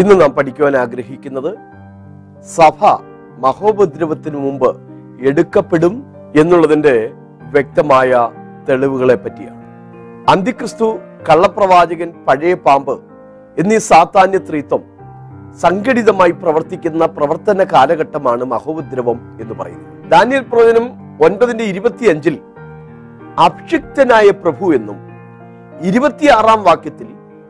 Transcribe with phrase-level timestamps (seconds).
[0.00, 1.52] ഇന്ന് നാം പഠിക്കുവാൻ ആഗ്രഹിക്കുന്നത്
[2.56, 2.80] സഭ
[3.44, 4.70] മഹോപദ്രവത്തിന് മുമ്പ്
[5.28, 5.94] എടുക്കപ്പെടും
[6.40, 6.92] എന്നുള്ളതിന്റെ
[7.54, 8.10] വ്യക്തമായ
[8.68, 9.62] തെളിവുകളെ പറ്റിയാണ്.
[10.32, 10.88] അന്തിക്രിസ്തു
[11.28, 12.94] കള്ളപ്രവാചകൻ പഴയ പാമ്പ്
[13.60, 14.82] എന്നീ സാത്താന്യ ത്രീത്വം
[15.60, 20.08] സംഘടിതമായി പ്രവർത്തിക്കുന്ന പ്രവർത്തന കാലഘട്ടമാണ് മഹോപദ്രവം എന്ന് പറയുന്നത്.
[20.08, 20.86] ദാനിയൽ പ്രവചനം
[21.26, 22.36] ഒൻപതിന്റെ ഇരുപത്തിയഞ്ചിൽ
[23.48, 24.98] അഭിഷിക്തനായ പ്രഭു എന്നും
[25.88, 27.08] ഇരുപത്തിയാറാം വാക്യത്തിൽ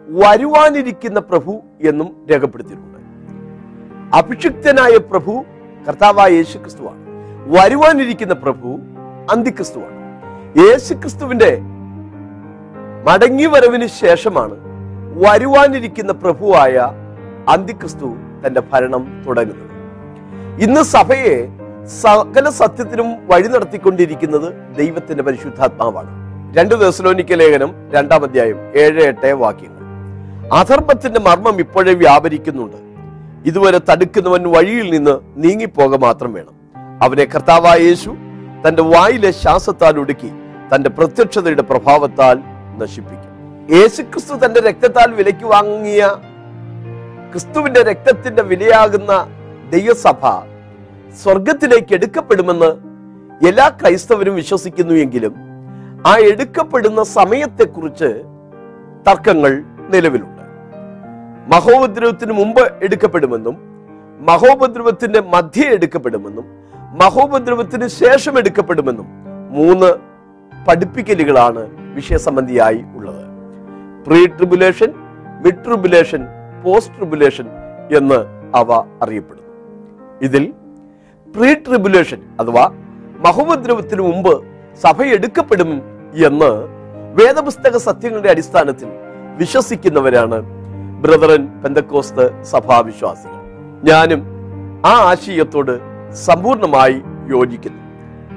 [0.08, 2.98] വരുവാനിരിക്കുന്ന പ്രഭു എന്നും രേഖപ്പെടുത്തിയിട്ടുണ്ട്.
[4.16, 5.44] അഭിഷിക്തനായ പ്രഭു
[5.88, 7.02] കർത്താവായ യേശു ക്രിസ്തുവാണ്
[7.46, 8.68] വരുവാനിരിക്കുന്ന പ്രഭു
[9.32, 9.96] അന്തിക്രിസ്തുവാണ്.
[10.62, 11.58] യേശു ക്രിസ്തുവിന്റെ
[13.08, 14.56] മടങ്ങി വരവിന് ശേഷമാണ്
[15.24, 16.76] വരുവാനിരിക്കുന്ന പ്രഭുവായ
[17.48, 18.08] അന്തിക്രിസ്തു
[18.46, 19.72] തന്റെ ഭരണം തുടങ്ങുന്നത്.
[20.64, 21.36] ഇന്ന് സഭയെ
[21.86, 26.10] സകല സത്യത്തിനും വഴി നടത്തിക്കൊണ്ടിരിക്കുന്നത് ദൈവത്തിന്റെ പരിശുദ്ധാത്മാവാണ്.
[26.56, 29.75] രണ്ട് ദിവസലോനിക്ക ലേഖനം രണ്ടാം അധ്യായം ഏഴ് എട്ട് വാക്യങ്ങൾ.
[30.52, 32.76] അധർമ്മത്തിന്റെ മർമ്മം ഇപ്പോഴേ വ്യാപരിക്കുന്നുണ്ട്.
[33.46, 36.54] ഇതുവരെ തടുക്കുന്നവൻ വഴിയിൽ നിന്ന് നീങ്ങിപ്പോക മാത്രം വേണം.
[37.02, 38.10] അവനെ കർത്താവായ യേശു
[38.68, 40.30] തന്റെ വായിലെ ശ്വാസത്താൽ ഒടുക്കി
[40.74, 42.38] തന്റെ പ്രത്യക്ഷതയുടെ പ്രഭാവത്താൽ
[42.78, 43.32] നശിപ്പിക്കും.
[43.70, 46.08] യേശുക്രിസ്തു തന്റെ രക്തത്താൽ വിലയ്ക്ക് വാങ്ങിയ
[47.30, 49.26] ക്രിസ്തുവിന്റെ രക്തത്തിന്റെ വിലയാകുന്ന
[49.70, 50.26] ദൈവസഭ
[51.22, 52.70] സ്വർഗത്തിലേക്ക് എടുക്കപ്പെടുമെന്ന്
[53.46, 55.34] എല്ലാ ക്രൈസ്തവരും വിശ്വസിക്കുന്നു എങ്കിലും
[56.06, 58.22] ആ എടുക്കപ്പെടുന്ന സമയത്തെക്കുറിച്ച്
[59.08, 60.35] തർക്കങ്ങൾ നിലവിലുണ്ട്.
[61.52, 63.56] മഹോപദ്രവത്തിന് മുമ്പ് എടുക്കപ്പെടുമെന്നും
[64.20, 66.46] മഹോപദ്രവത്തിന്റെ മധ്യേ എടുക്കപ്പെടുമെന്നും
[67.02, 69.06] മഹോപദ്രവത്തിന് ശേഷം എടുക്കപ്പെടുമെന്നും
[69.50, 69.94] മൂന്ന്
[70.68, 73.24] പഠിപ്പിക്കലുകളാണ് വിഷയസംബന്ധിയായി ഉള്ളത്.
[74.06, 74.92] Pre tribulation
[75.44, 76.26] mid tribulation
[76.64, 77.46] post tribulation
[77.96, 78.18] എന്ന്
[78.56, 78.72] അവ
[79.02, 79.52] അറിയപ്പെടുന്നു.
[80.22, 80.52] ഇതിൽ
[81.34, 82.72] പ്രീ ട്രിബുലേഷൻ അഥവാ
[83.26, 84.44] മഹോപദ്രവത്തിന് മുമ്പ്
[84.82, 85.82] സഭ എടുക്കപ്പെടും
[86.26, 86.50] എന്ന്
[87.18, 88.88] വേദപുസ്തക സത്യങ്ങളുടെ അടിസ്ഥാനത്തിൽ
[89.36, 90.55] വിശ്വസിക്കുന്നവരാണ്
[91.02, 93.40] ബ്രദറൻ പെന്തക്കോസ്ത് സഭാവിശ്വാസികൾ
[93.88, 94.20] ഞാനും
[94.86, 95.74] ആ ആശയത്തോട്
[96.24, 96.96] സമ്പൂർണമായി
[97.28, 97.82] യോജിക്കുന്നു.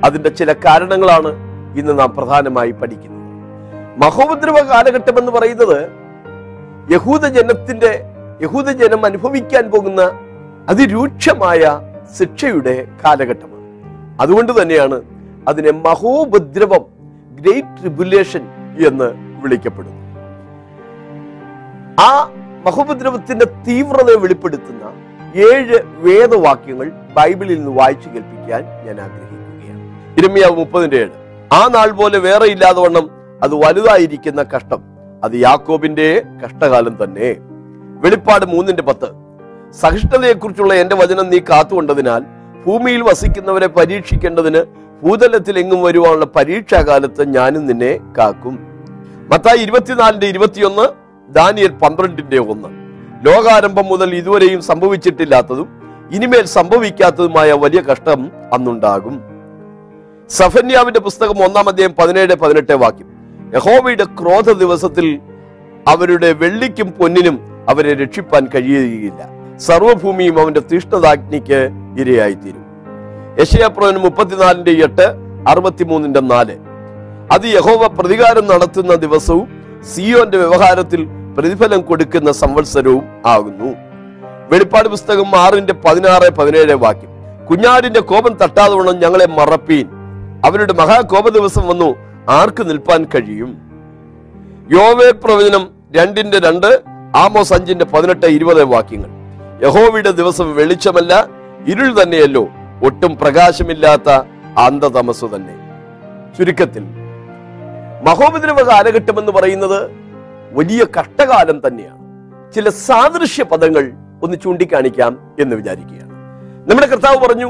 [0.05, 1.31] അതിന്റെ ചില കാരണങ്ങളാണ്
[1.79, 3.25] ഇന്ന് നാം പ്രധാനമായി പഠിക്കുന്നത്.
[4.03, 5.79] മഹോപദ്രവ കാലഘട്ടം എന്ന് പറയുന്നത്
[6.93, 7.91] യഹൂദ ജനത്തിന്റെ
[8.41, 10.01] യഹൂദ ജനം അനുഭവിക്കാൻ പോകുന്ന
[10.69, 11.61] അതിരൂക്ഷമായ
[12.17, 12.75] ശിക്ഷയുടെ
[13.05, 13.65] കാലഘട്ടമാണ്.
[14.21, 14.97] അതുകൊണ്ട് തന്നെയാണ്
[15.47, 16.83] അതിനെ മഹോപദ്രവം
[17.39, 18.43] ഗ്രേറ്റ് ട്രിബുലേഷൻ
[18.87, 19.07] എന്ന്
[19.43, 19.97] വിളിക്കപ്പെടുന്നു
[22.01, 22.11] ആ
[22.65, 24.91] മഹോപദ്രവത്തിന്റെ തീവ്രതയെ വെളിപ്പെടുത്തുന്ന
[25.35, 30.19] ഏഴ് വേദവാക്യങ്ങൾ ബൈബിളിൽ നിന്ന് വായിച്ചു കേൾപ്പിക്കാൻ ഞാൻ ആഗ്രഹിക്കുകയാണ്.
[30.19, 31.09] ഇരുമിയാവ് മുപ്പതിന്റെ ഏഴ്.
[31.53, 33.09] ആ നാൾ പോലെ വേറെ ഇല്ലാതെ വണ്ണം
[33.43, 34.81] അത് വലുതായിരിക്കുന്ന കഷ്ടം.
[35.23, 37.35] അത് യാക്കോബിന്റെ കഷ്ടകാലം തന്നെ.
[38.01, 39.09] വെളിപ്പാട് മൂന്നിന്റെ പത്ത്.
[39.71, 42.23] സഹിഷ്ണുതയെക്കുറിച്ചുള്ള എന്റെ വചനം നീ കാത്തുകൊണ്ടതിനാൽ
[42.65, 44.61] ഭൂമിയിൽ വസിക്കുന്നവരെ പരീക്ഷിക്കേണ്ടതിന്
[45.03, 48.59] ഭൂതലത്തിൽ എങ്ങും വരുവാനുള്ള പരീക്ഷാകാലത്ത് ഞാനും നിന്നെ കാക്കും.
[49.31, 52.69] മത്തായി ഇരുപത്തിനാലിന്റെ ഇരുപത്തിയൊന്ന് ദാനിയൽ പന്ത്രണ്ടിന്റെ ഒന്ന്.
[53.27, 55.67] ലോകാരംഭം മുതൽ ഇതുവരെയും സംഭവിച്ചിട്ടില്ലാത്തതും
[56.11, 59.21] ഇനിമേൽ സംഭവിക്കാത്തതുമായ വലിയ കഷ്ടം അന്നുണ്ടാകും.
[60.29, 63.07] സഫന്യാവിന്റെ പുസ്തകം ഒന്നാം അധ്യായം പതിനേഴ് പതിനെട്ട് വാക്യം.
[63.55, 65.19] യഹോവയുടെ ക്രോധ ദിവസത്തിൽ
[65.87, 67.39] അവരുടെ വെള്ളിക്കും പൊന്നിനും
[67.69, 69.21] അവരെ രക്ഷിപ്പാൻ കഴിയുകയില്ല.
[69.57, 71.69] സർവഭൂമിയും അവന്റെ തീഷ്ണതാഗ്നിക്ക്
[71.99, 72.65] ഇരയായിത്തീരും.
[73.39, 75.07] യശയാപ്രവൻ മുപ്പത്തിനാലിന്റെ എട്ട്
[75.49, 76.55] അറുപത്തിമൂന്നിന്റെ നാല്.
[77.31, 79.47] അത് യഹോവ പ്രതികാരം നടത്തുന്ന ദിവസവും
[79.95, 83.75] സിയോന്റെ വ്യവഹാരത്തിൽ പ്രതിഫലം കൊടുക്കുന്ന സംവത്സരവും ആകുന്നു.
[84.51, 87.09] വെളിപ്പാട് പുസ്തകം ആറിന്റെ പതിനാറ് പതിനേഴ് വാക്യം.
[87.49, 89.87] കുഞ്ഞാടിന്റെ കോപം തട്ടാതെ വണ്ണം ഞങ്ങളെ മറപ്പീൻ.
[90.45, 91.95] അവരുടെ മഹാകോപ ദിവസം വന്നു.
[92.29, 93.57] ആർക്ക് നിൽപ്പാൻ കഴിയും?
[94.71, 96.81] യോവേ പ്രവചനം രണ്ടിന്റെ രണ്ട്
[97.15, 99.09] ആമോസ് അഞ്ചിന്റെ പതിനെട്ട് ഇരുപത് വാക്യങ്ങൾ.
[99.65, 101.27] യഹോവയുടെ ദിവസം വെളിച്ചമല്ല
[101.67, 102.47] ഇരുൾ തന്നെയല്ലോ.
[102.83, 104.09] ഒട്ടും പ്രകാശമില്ലാത്ത
[104.57, 105.55] അന്ധതമസ് തന്നെ.
[106.37, 106.83] ചുരുക്കത്തിൽ
[108.03, 109.91] മഹോപദ്രവ കാലഘട്ടം എന്ന് പറയുന്നത്
[110.51, 111.99] വലിയ കഷ്ടകാലം തന്നെയാണ്.
[112.51, 113.91] ചില സാദൃശ്യ പദങ്ങൾ
[114.23, 116.13] ഒന്ന് ചൂണ്ടിക്കാണിക്കാം എന്ന് വിചാരിക്കുകയാണ്.
[116.69, 117.49] നമ്മുടെ കർത്താവ് പറഞ്ഞു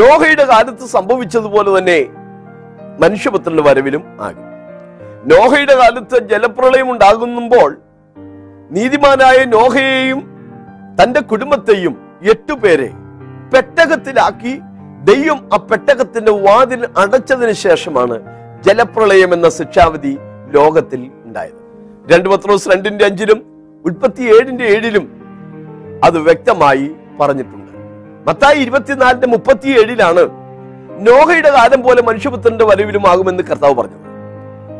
[0.00, 2.06] നോഹയുടെ കാലത്ത് സംഭവിച്ചതുപോലെ തന്നെ
[3.00, 4.44] മനുഷ്യപുത്രന്റെ വരവിലും ആകും.
[5.32, 7.78] നോഹയുടെ കാലത്ത് ജലപ്രളയം ഉണ്ടാകുമ്പോൾ
[8.70, 10.20] നീതിമാനായ നോഹയെയും
[11.02, 11.94] തന്റെ കുടുംബത്തെയും
[12.30, 12.90] എട്ടുപേരെ
[13.54, 14.60] പെട്ടകത്തിലാക്കി
[15.04, 18.16] ദൈവം ആ പെട്ടകത്തിന്റെ വാതിൽ അടച്ചതിന് ശേഷമാണ്
[18.62, 20.18] ജലപ്രളയം എന്ന ശിക്ഷാവിധി
[20.50, 21.63] ലോകത്തിൽ ഉണ്ടായത്.
[22.10, 23.42] രണ്ട് പത്രോസ് രണ്ടിന്റെ അഞ്ചിലും
[23.84, 25.08] ഉൽപ്പത്തി ഏഴിന്റെ ഏഴിലും
[26.04, 26.90] അത് വ്യക്തമായി
[27.20, 27.72] പറഞ്ഞിട്ടുണ്ട്.
[28.26, 30.20] മത്തായി ഇരുപത്തിനാലിന്റെ മുപ്പത്തി ഏഴിലാണ്
[31.06, 33.96] നോഹയുടെ കാലം പോലെ മനുഷ്യപുത്രന്റെ വരവിലും ആകുമെന്ന് കർത്താവ് പറഞ്ഞത്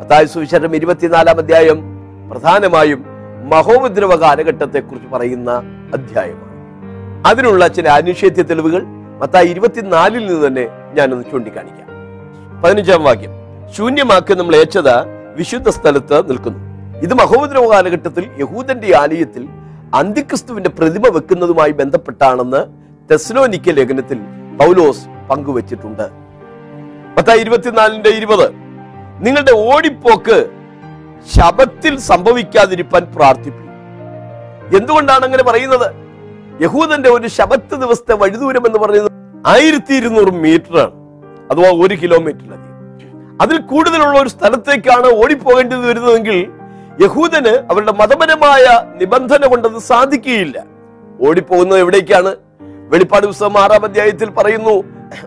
[0.01, 1.83] മത്തായ സുവിശേഷം ഇരുപത്തിനാലാം അധ്യായം
[2.31, 3.05] പ്രധാനമായും
[3.49, 5.51] മഹോപദ്രവ കാലഘട്ടത്തെ കുറിച്ച് പറയുന്ന
[5.95, 6.55] അധ്യായമാണ്.
[7.27, 8.83] അതിനുള്ള ചില അനിഷേധ്യ തെളിവുകൾ
[9.21, 11.89] മത്തായി ഇരുപത്തിനാലിൽ നിന്ന് തന്നെ ഞാനൊന്ന് ചൂണ്ടിക്കാണിക്കാം.
[12.63, 13.31] പതിനഞ്ചാം വാക്യം.
[13.73, 14.89] ശൂന്യമാക്കി നമ്മൾ ഏച്ചത
[15.37, 16.74] വിശുദ്ധ സ്ഥലത്ത് നിൽക്കുന്നു.
[17.03, 19.49] ഇത് മഹോപദ്രവ കാലഘട്ടത്തിൽ യഹൂദന്റെ ആലയത്തിൽ
[20.01, 22.61] അന്തിക്രിസ്തുവിന്റെ പ്രതിമ വെക്കുന്നതുമായി ബന്ധപ്പെട്ടാണെന്ന്
[23.11, 24.19] തെസ്ലോനിക്ക ലേഖനത്തിൽ
[24.61, 26.07] പൗലോസ് പങ്കുവച്ചിട്ടുണ്ട്.
[27.17, 28.47] പത്തായി ഇരുപത്തിനാലിന്റെ ഇരുപത്
[29.25, 30.39] നിങ്ങളുടെ ഓടിപ്പോക്ക്
[31.35, 33.63] ശബത്തിൽ സംഭവിക്കാതിരിക്കാൻ പ്രാർത്ഥിപ്പി
[34.79, 35.89] എന്തുകൊണ്ടാണ് അങ്ങനെ പറയുന്നത്?
[36.65, 39.15] യഹൂദന്റെ ഒരു ശബത്ത് ദിവസത്തെ വഴിദൂരം എന്ന് പറയുന്നത്
[39.53, 40.95] ആയിരത്തി ഇരുന്നൂറ് മീറ്റർ ആണ്
[41.51, 42.61] അഥവാ ഒരു കിലോമീറ്ററിലധികം.
[43.43, 46.39] അതിൽ കൂടുതലുള്ള ഒരു സ്ഥലത്തേക്കാണ് ഓടിപ്പോകേണ്ടത് വരുന്നതെങ്കിൽ
[47.01, 50.65] യഹൂദന് അവരുടെ മതപരമായ നിബന്ധന കൊണ്ടത് സാധിക്കുകയില്ല.
[51.29, 52.37] ഓടിപ്പോകുന്നത് എവിടേക്കാണ്?
[52.61, 54.85] വെളിപ്പാട് പുസ്തകം ആറാം അധ്യായത്തിൽ പറയുന്നു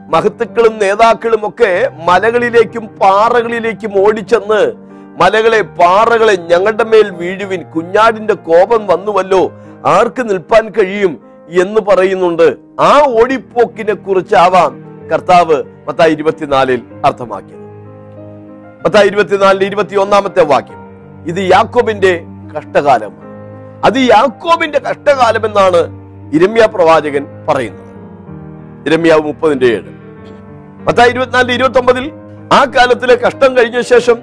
[0.09, 4.73] മഹത്തുക്കളും നേതാക്കളും ഒക്കെ മലകളിലേക്കും പാറകളിലേക്കും ഓടിച്ചെന്ന്.
[5.21, 7.63] മലകളെ പാറകളെ ഞങ്ങളുടെ മേൽ വീഴുവിൻ.
[7.63, 9.51] കുഞ്ഞാടിന്റെ കോപം വന്നുവല്ലോ
[9.85, 11.19] ആർക്ക് നിൽപ്പാൻ കഴിയും
[11.49, 12.57] എന്ന് പറയുന്നുണ്ട്.
[12.79, 14.83] ആ ഓടിപ്പോക്കിനെ കുറിച്ചാവാം
[15.13, 17.59] കർത്താവ് മത്തായി ഇരുപത്തിനാലിൽ അർത്ഥമാക്കിയത്.
[18.85, 20.86] മത്തായി ഇരുപത്തിനാലിന്റെ ഇരുപത്തി ഒന്നാമത്തെ വാക്യം.
[21.27, 22.23] ഇത് യാക്കോബിന്റെ
[22.57, 23.11] കഷ്ടകാലം
[23.85, 25.77] അത് യാക്കോബിന്റെ കഷ്ടകാലം എന്നാണ്
[26.35, 27.87] ഇരമ്യ പ്രവാചകൻ പറയുന്നത്.
[28.87, 29.89] ഇരമ്യാവ് മുപ്പതിന്റെ ഏഴ്.
[30.87, 32.11] മത്തായി ഇരുപത്തിനാലിന്റെ ഇരുപത്തി ഒമ്പതിൽ
[32.53, 34.15] ആ കാലത്തിലെ കഷ്ടം കഴിഞ്ഞ ശേഷം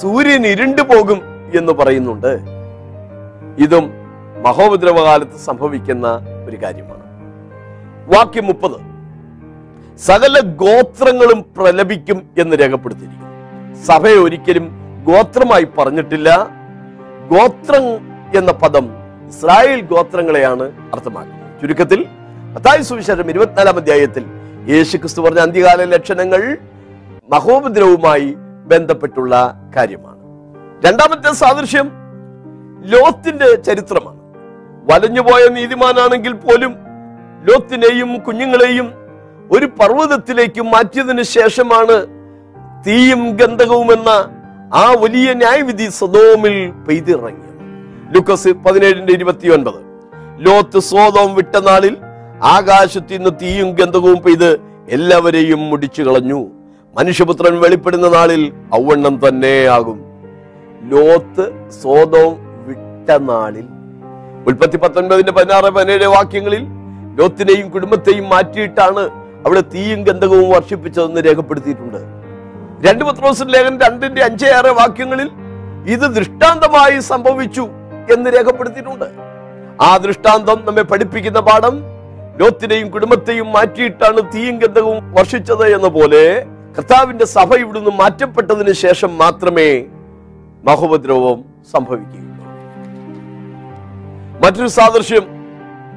[0.00, 1.20] സൂര്യൻ ഇരുണ്ടു പോകും
[1.54, 2.40] എന്ന് പറയുന്നുണ്ട്.
[3.58, 3.90] ഇതും
[4.42, 7.02] മഹോപദ്രവകാലത്ത് സംഭവിക്കുന്ന ഒരു കാര്യമാണ്.
[8.14, 8.92] വാക്യം മുപ്പത്.
[9.98, 13.84] സകല ഗോത്രങ്ങളും പ്രലപിക്കും എന്ന് രേഖപ്പെടുത്തിയിരിക്കുന്നു.
[13.84, 16.30] സഭയെ ഒരിക്കലും ഗോത്രമായി പറഞ്ഞിട്ടില്ല.
[17.30, 17.86] ഗോത്രം
[18.36, 18.86] എന്ന പദം
[19.28, 21.60] ഇസ്രായേൽ ഗോത്രങ്ങളെയാണ് അർത്ഥമാക്കുന്നത്.
[21.60, 22.06] ചുരുക്കത്തിൽ
[22.54, 24.24] മത്തായി സുവിശേഷം ഇരുപത്തിനാലാം അധ്യായത്തിൽ
[24.68, 26.56] യേശു ക്രിസ്തു പറഞ്ഞ അന്ത്യകാല ലക്ഷണങ്ങൾ
[27.32, 28.34] മഹോപദ്രവുമായി
[28.70, 29.34] ബന്ധപ്പെട്ടുള്ള
[29.76, 30.18] കാര്യമാണ്.
[30.86, 31.90] രണ്ടാമത്തെ സാദൃശ്യം
[32.92, 34.18] ലോത്തിന്റെ ചരിത്രമാണ്.
[34.90, 36.72] വലഞ്ഞുപോയ നീതിമാനാണെങ്കിൽ പോലും
[37.48, 38.92] ലോത്തിനെയും കുഞ്ഞുങ്ങളെയും
[39.50, 41.96] ഒരു പർവതത്തിലേക്ക് മാറ്റിയതിനു ശേഷമാണ്
[42.86, 44.10] തീയും ഗന്ധകവും എന്ന
[44.80, 46.54] ആ വലിയ ന്യായവിധി സദോമിൽ
[46.84, 47.48] പെയ്തിറങ്ങി.
[48.14, 49.80] ലുക്കസ് പതിനേഴിന്റെ ഇരുപത്തിയൊൻപത്.
[50.44, 51.96] ലോത്ത് സോതോം വിട്ട നാളിൽ
[52.42, 54.50] ആകാശത്തിൽ നിന്ന് തീയും ഗന്ധകവും പെയ്ത്
[54.88, 56.40] എല്ലാവരെയും മുടിച്ചു കളഞ്ഞു.
[56.96, 59.98] മനുഷ്യപുത്രൻ വെളിപ്പെടുന്ന നാളിൽ ഔവണ്ണം തന്നെ ആകും.
[60.92, 62.32] ലോത്ത് സോതോം
[62.68, 63.66] വിട്ട നാളിൽ.
[64.46, 66.64] ഉൽപ്പത്തി പത്തൊൻപതിന്റെ പതിനാറ് പതിനേഴ് വാക്യങ്ങളിൽ
[67.18, 69.04] ലോത്തിനെയും കുടുംബത്തെയും മാറ്റിയിട്ടാണ്
[69.46, 72.21] അവിടെ തീയും ഗന്ധകവും വർഷിപ്പിച്ചതെന്ന് രേഖപ്പെടുത്തിയിട്ടുണ്ട്.
[72.84, 75.28] രണ്ട് പത്രോസിൻ ലേഖനം രണ്ടിന്റെ അഞ്ച് ആറ് വാക്യങ്ങളിൽ
[75.94, 77.64] ഇത് ദൃഷ്ടാന്തമായി സംഭവിച്ചു
[78.14, 79.08] എന്ന് രേഖപ്പെടുത്തിയിട്ടുണ്ട്.
[79.80, 81.74] ആ ദൃഷ്ടാന്തം നമ്മെ പഠിപ്പിക്കുന്ന പാഠം
[82.40, 86.46] ലോത്തിനെയും കുടുംബത്തെയും മാറ്റിയിട്ടാണ് തീയും ഗന്ധകവും വർഷിച്ചത് എന്ന പോലെ
[86.76, 89.84] കർത്താവിന്റെ സഭ ഇവിടുന്ന് മാറ്റപ്പെട്ടതിന് ശേഷം മാത്രമേ
[90.64, 92.28] മഹോപദ്രവം സംഭവിക്കുകയുള്ളൂ.
[94.44, 95.24] മറ്റൊരു സാദൃശ്യം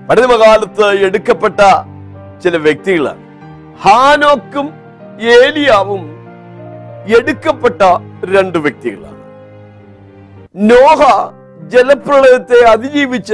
[0.09, 1.59] പഴമകാലത്ത് എടുക്കപ്പെട്ട
[2.43, 3.23] ചില വ്യക്തികളാണ്.
[3.85, 4.67] ഹാനോക്കും
[5.37, 6.03] ഏലിയാവും
[7.17, 7.81] എടുക്കപ്പെട്ട
[8.35, 9.21] രണ്ട് വ്യക്തികളാണ്.
[10.55, 11.29] നോഹ
[11.67, 13.33] ജലപ്രളയത്തെ അതിജീവിച്ച്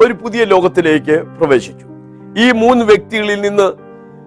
[0.00, 1.86] ഒരു പുതിയ ലോകത്തിലേക്ക് പ്രവേശിച്ചു.
[2.38, 3.72] ഈ മൂന്ന് വ്യക്തികളിൽ നിന്ന്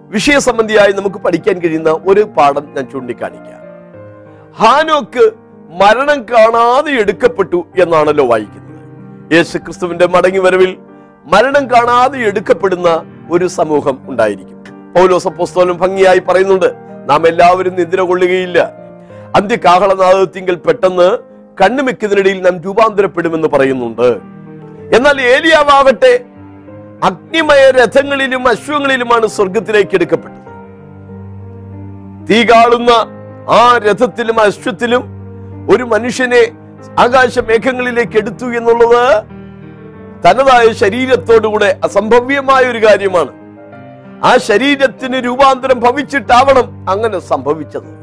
[0.08, 3.62] വിഷയസംബന്ധിയായി നമുക്ക് പഠിക്കാൻ കഴിയുന്ന ഒരു പാഠം ഞാൻ ചൂണ്ടിക്കാണിക്കാം.
[4.56, 5.32] ഹാനോക്ക്
[5.82, 8.82] മരണം കാണാതെ എടുക്കപ്പെട്ടു എന്നാണല്ലോ വായിക്കുന്നത്.
[9.34, 10.76] യേശു ക്രിസ്തുവിന്റെ മടങ്ങി വരവിൽ
[11.26, 14.64] മരണം കാണാതെ എടുക്കപ്പെടുന്ന ഒരു സമൂഹം ഉണ്ടായിരിക്കും.
[14.96, 16.74] പൗലോസ പുസ്തകം ഭംഗിയായി പറയുന്നുണ്ട്
[17.10, 18.85] നാം എല്ലാവരും നിദ്ര കൊള്ളുകയില്ല.
[19.36, 21.08] അന്ത്യകാഹളനാദത്തിങ്കൽ പെട്ടെന്ന്
[21.60, 24.08] കണ്ണുമിക്കുന്നതിനിടയിൽ നാം രൂപാന്തരപ്പെടുമെന്ന് പറയുന്നുണ്ട്.
[24.96, 26.24] എന്നാൽ ഏലിയാവാകട്ടെ
[27.02, 30.42] അഗ്നിമയ രഥങ്ങളിലും അശ്വങ്ങളിലുമാണ് സ്വർഗത്തിലേക്ക് എടുക്കപ്പെട്ടത്.
[32.30, 32.92] തീ കാളുന്ന
[33.58, 35.02] ആ രഥത്തിലും അശ്വത്തിലും
[35.70, 36.42] ഒരു മനുഷ്യനെ
[36.98, 39.02] ആകാശ മേഘങ്ങളിലേക്ക് എടുത്തു എന്നുള്ളത്
[40.24, 43.32] തനതായ ശരീരത്തോടുകൂടെ അസംഭവ്യമായ ഒരു കാര്യമാണ്.
[44.24, 47.95] ആ ശരീരത്തിന് രൂപാന്തരം ഭവിച്ചിട്ടാവണം അങ്ങനെ സംഭവിച്ചത്.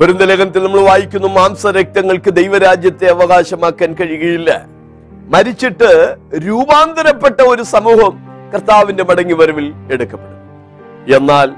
[0.00, 4.50] കുരുന്തലേഖനത്തിൽ നമ്മൾ വായിക്കുന്നു മാംസരക്തങ്ങൾക്ക് ദൈവരാജ്യത്തെ അവകാശമാക്കാൻ കഴിയുകയില്ല.
[5.32, 5.90] മരിച്ചിട്ട്
[6.46, 8.14] രൂപാന്തരപ്പെട്ട ഒരു സമൂഹം
[8.54, 10.38] കർത്താവിന്റെ മടങ്ങി വരവിൽ എടുക്കപ്പെടും.
[11.16, 11.50] എന്നാൽ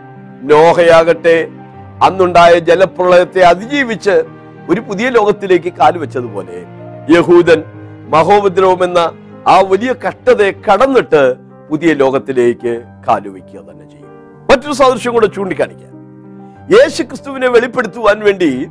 [0.52, 1.48] നോഹയാകട്ടെ
[2.02, 4.16] അന്നുണ്ടായ ജലപ്രളയത്തെ അതിജീവിച്ച്
[4.70, 6.58] ഒരു പുതിയ ലോകത്തിലേക്ക് കാലുവെച്ചതുപോലെ
[7.16, 7.62] യഹൂദൻ
[8.08, 8.98] മഹോപദ്രവം എന്ന
[9.46, 11.34] ആ വലിയ കഷ്ടതയെ കടന്നിട്ട്
[11.70, 12.74] പുതിയ ലോകത്തിലേക്ക്
[13.08, 14.10] കാലുവെക്കുക തന്നെ ചെയ്യും.
[14.50, 15.91] മറ്റൊരു സാദൃശ്യം കൂടെ ചൂണ്ടിക്കാണിക്കാം.
[16.70, 18.68] യേശു ക്രിസ്തുവിനെ വെളിപ്പെടുത്തുവാൻ വേണ്ടി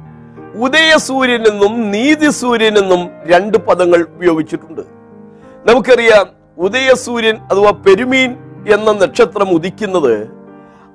[0.56, 4.82] ഉദയസൂര്യനെന്നും നീതിസൂര്യനെന്നും രണ്ട് പദങ്ങൾ ഉപയോഗിച്ചിട്ടുണ്ട്.
[5.66, 8.36] നമുക്കറിയാം ഉദയസൂര്യൻ അഥവാ പെരുമീൻ
[8.74, 10.28] എന്ന നക്ഷത്രം ഉദിക്കുന്നത്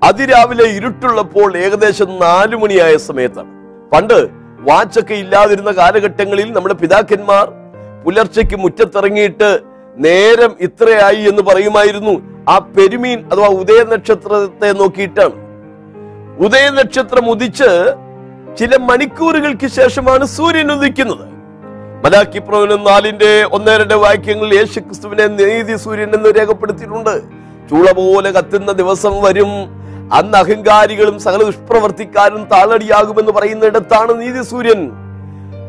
[0.05, 3.50] അതിരാവിലെ ഇരുട്ടുള്ളപ്പോൾ ഏകദേശം നാലു മണിയായ സമയത്താണ്.
[3.93, 4.29] പണ്ട്
[4.61, 7.53] വാച്ചൊക്കെ ഇല്ലാതിരുന്ന കാലഘട്ടങ്ങളിൽ നമ്മുടെ പിതാക്കന്മാർ
[8.05, 9.61] പുലർച്ചയ്ക്ക് മുറ്റത്തിറങ്ങിയിട്ട്
[9.97, 15.46] നേരം ഇത്രയായി എന്ന് പറയുമായിരുന്നു ആ പെരുമീൻ അഥവാ ഉദയ നക്ഷത്രത്തെ നോക്കിയിട്ടാണ്.
[16.45, 17.69] ഉദയ നക്ഷത്രം ഉദിച്ച്
[18.59, 21.25] ചില മണിക്കൂറുകൾക്ക് ശേഷമാണ് സൂര്യൻ ഉദിക്കുന്നത്.
[22.05, 27.14] മലാക്കി പ്രവചനം നാലിന്റെ ഒന്നേ രണ്ട് വാക്യങ്ങളിൽ യേശു ക്രിസ്തുവിനെ നീതി സൂര്യൻ എന്ന് രേഖപ്പെടുത്തിയിട്ടുണ്ട്.
[27.71, 29.52] ചൂള പോലെ കത്തുന്ന ദിവസം വരും.
[30.12, 34.90] അന്ന് അഹങ്കാരികളും സകല ദുഷ്പ്രവർത്തിക്കാരും താളടിയാകുമെന്ന് പറയുന്നിടത്താണ് നീതി സൂര്യൻ.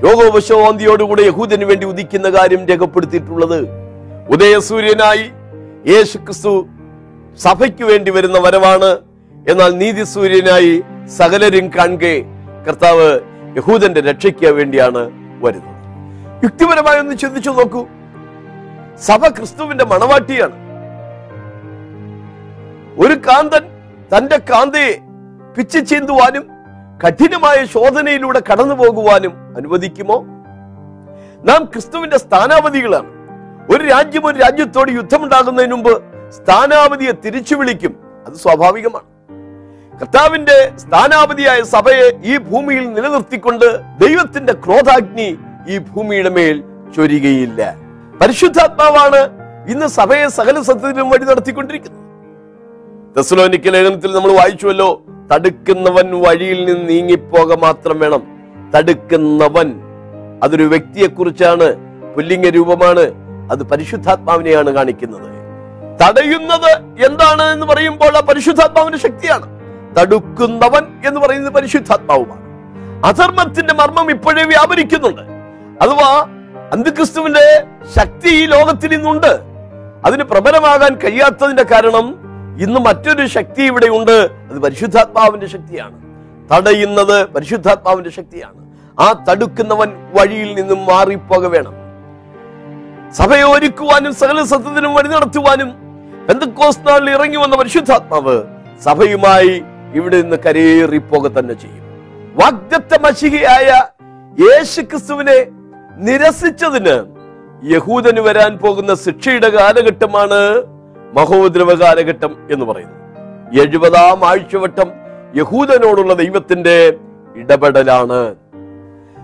[0.04, 3.60] രോഗോപശോന്തിയോടുകൂടെ യഹൂദന് വേണ്ടി ഉദിക്കുന്ന കാര്യം രേഖപ്പെടുത്തിയിട്ടുള്ളത്.
[4.30, 5.26] ഉദയസൂര്യനായി
[5.94, 6.66] യേശു ക്രിസ്തു
[7.38, 9.07] സഭയ്ക്ക് വേണ്ടി വരുന്ന വരവാണ്.
[9.48, 12.26] എന്നാൽ നീതി സൂര്യനായി സകലരും കാണുകെ
[12.68, 13.20] കർത്താവ്
[13.58, 14.98] യഹൂദന്റെ രക്ഷയ്ക്ക് വേണ്ടിയാണ്
[15.44, 15.78] വരുന്നത്.
[16.44, 17.86] യുക്തിപരമായി ഒന്ന് ചിന്തിച്ചു നോക്കൂ.
[19.06, 20.56] സഭ ക്രിസ്തുവിന്റെ മണവാട്ടിയാണ്.
[23.00, 23.64] ഒരു കാന്തൻ
[24.18, 25.00] തന്റെ കാന്തയെ
[25.58, 26.48] പിച്ചു ചീന്തുവാനും
[27.08, 30.18] കഠിനമായ ശോധനയിലൂടെ കടന്നു പോകുവാനും അനുവദിക്കുമോ?
[31.44, 33.10] നാം ക്രിസ്തുവിന്റെ സ്ഥാനാപതികളാണ്.
[33.76, 37.96] ഒരു രാജ്യം ഒരു രാജ്യത്തോട് യുദ്ധമുണ്ടാകുന്നതിന് മുമ്പ് സ്ഥാനാപതിയെ തിരിച്ചു വിളിക്കും.
[38.28, 39.17] അത് സ്വാഭാവികമാണ്.
[40.00, 43.66] കർത്താവിന്റെ സ്ഥാനാപതിയായ സഭയെ ഈ ഭൂമിയിൽ നിലനിർത്തിക്കൊണ്ട്
[44.00, 45.38] ദൈവത്തിന്റെ ക്രോധാഗ്നി
[45.70, 46.64] ഈ ഭൂമിയുടെ മേൽ
[46.96, 47.76] ചൊരികയില്ല.
[48.22, 49.22] പരിശുദ്ധാത്മാവാണ്
[49.72, 52.04] ഇന്ന് സഭയെ സകല സത്യത്തിലും വഴി നടത്തിക്കൊണ്ടിരിക്കുന്നത്.
[53.18, 55.02] തെസ്ലോനിക്കൽ ലേഖനത്തിൽ നമ്മൾ വായിച്ചുവല്ലോ
[55.32, 58.24] തടുക്കുന്നവൻ വഴിയിൽ നിന്ന് നീങ്ങിപ്പോക മാത്രം വേണം.
[58.76, 59.68] തടുക്കുന്നവൻ
[60.44, 61.68] അതൊരു വ്യക്തിയെക്കുറിച്ചാണ്
[62.16, 63.04] പുല്ലിംഗ രൂപമാണ്
[63.52, 65.30] അത് പരിശുദ്ധാത്മാവിനെയാണ് കാണിക്കുന്നത്.
[66.02, 66.72] തടയുന്നത്
[67.06, 69.57] എന്താണ് എന്ന് പറയുമ്പോൾ ആ പരിശുദ്ധാത്മാവിന്റെ ശക്തിയാണ്.
[70.00, 72.48] തടുക്കുന്നവൻ എന്ന് പറയുന്നത് പരിശുദ്ധാത്മാവുമാണ്.
[73.06, 75.22] അധർമ്മത്തിന്റെ മർമ്മം ഇപ്പോഴേ വ്യാപരിക്കുന്നുണ്ട്.
[75.84, 76.28] അഥവാ
[76.72, 77.64] അന്ത്യക്രിസ്തുവിന്റെ
[78.00, 79.40] ശക്തി ഈ ലോകത്തിൽ ഇന്നുണ്ട്.
[80.06, 82.28] അതിന് പ്രബലമാകാൻ കഴിയാത്തതിന്റെ കാരണം
[82.62, 84.30] ഇന്ന് മറ്റൊരു ശക്തി ഇവിടെ ഉണ്ട്.
[84.52, 86.08] അത് പരിശുദ്ധാത്മാവിന്റെ ശക്തിയാണ്.
[86.52, 88.68] തടയുന്നത് പരിശുദ്ധാത്മാവിന്റെ ശക്തിയാണ്.
[89.00, 91.74] ആ തടുക്കുന്നവൻ വഴിയിൽ നിന്നും മാറിപ്പോക വേണം.
[93.12, 95.70] സഭയെ ഒരുക്കുവാനും സകല സത്യത്തിനും വഴി നടത്തുവാനും
[96.30, 98.44] എന്തൊക്കെ ഇറങ്ങി വന്ന പരിശുദ്ധാത്മാവ്
[98.80, 99.64] സഭയുമായി
[99.94, 101.88] ഇവിടെ നിന്ന് കരയേറിപ്പോക തന്നെ ചെയ്യും.
[102.36, 103.84] വാഗ്ദത്ത മഷികയായ
[104.40, 105.46] യേശു ക്രിസ്തുവിനെ
[105.96, 107.18] നിരസിച്ചതിന്
[107.74, 110.64] യഹൂദന് വരാൻ പോകുന്ന ശിക്ഷയുടെ കാലഘട്ടമാണ്
[111.14, 112.98] മഹോദ്രവ കാലഘട്ടം എന്ന് പറയുന്നത്.
[113.62, 114.92] എഴുപതാം ആഴ്ചവട്ടം
[115.36, 116.98] യഹൂദനോടുള്ള ദൈവത്തിന്റെ
[117.36, 118.36] ഇടപെടലാണ്.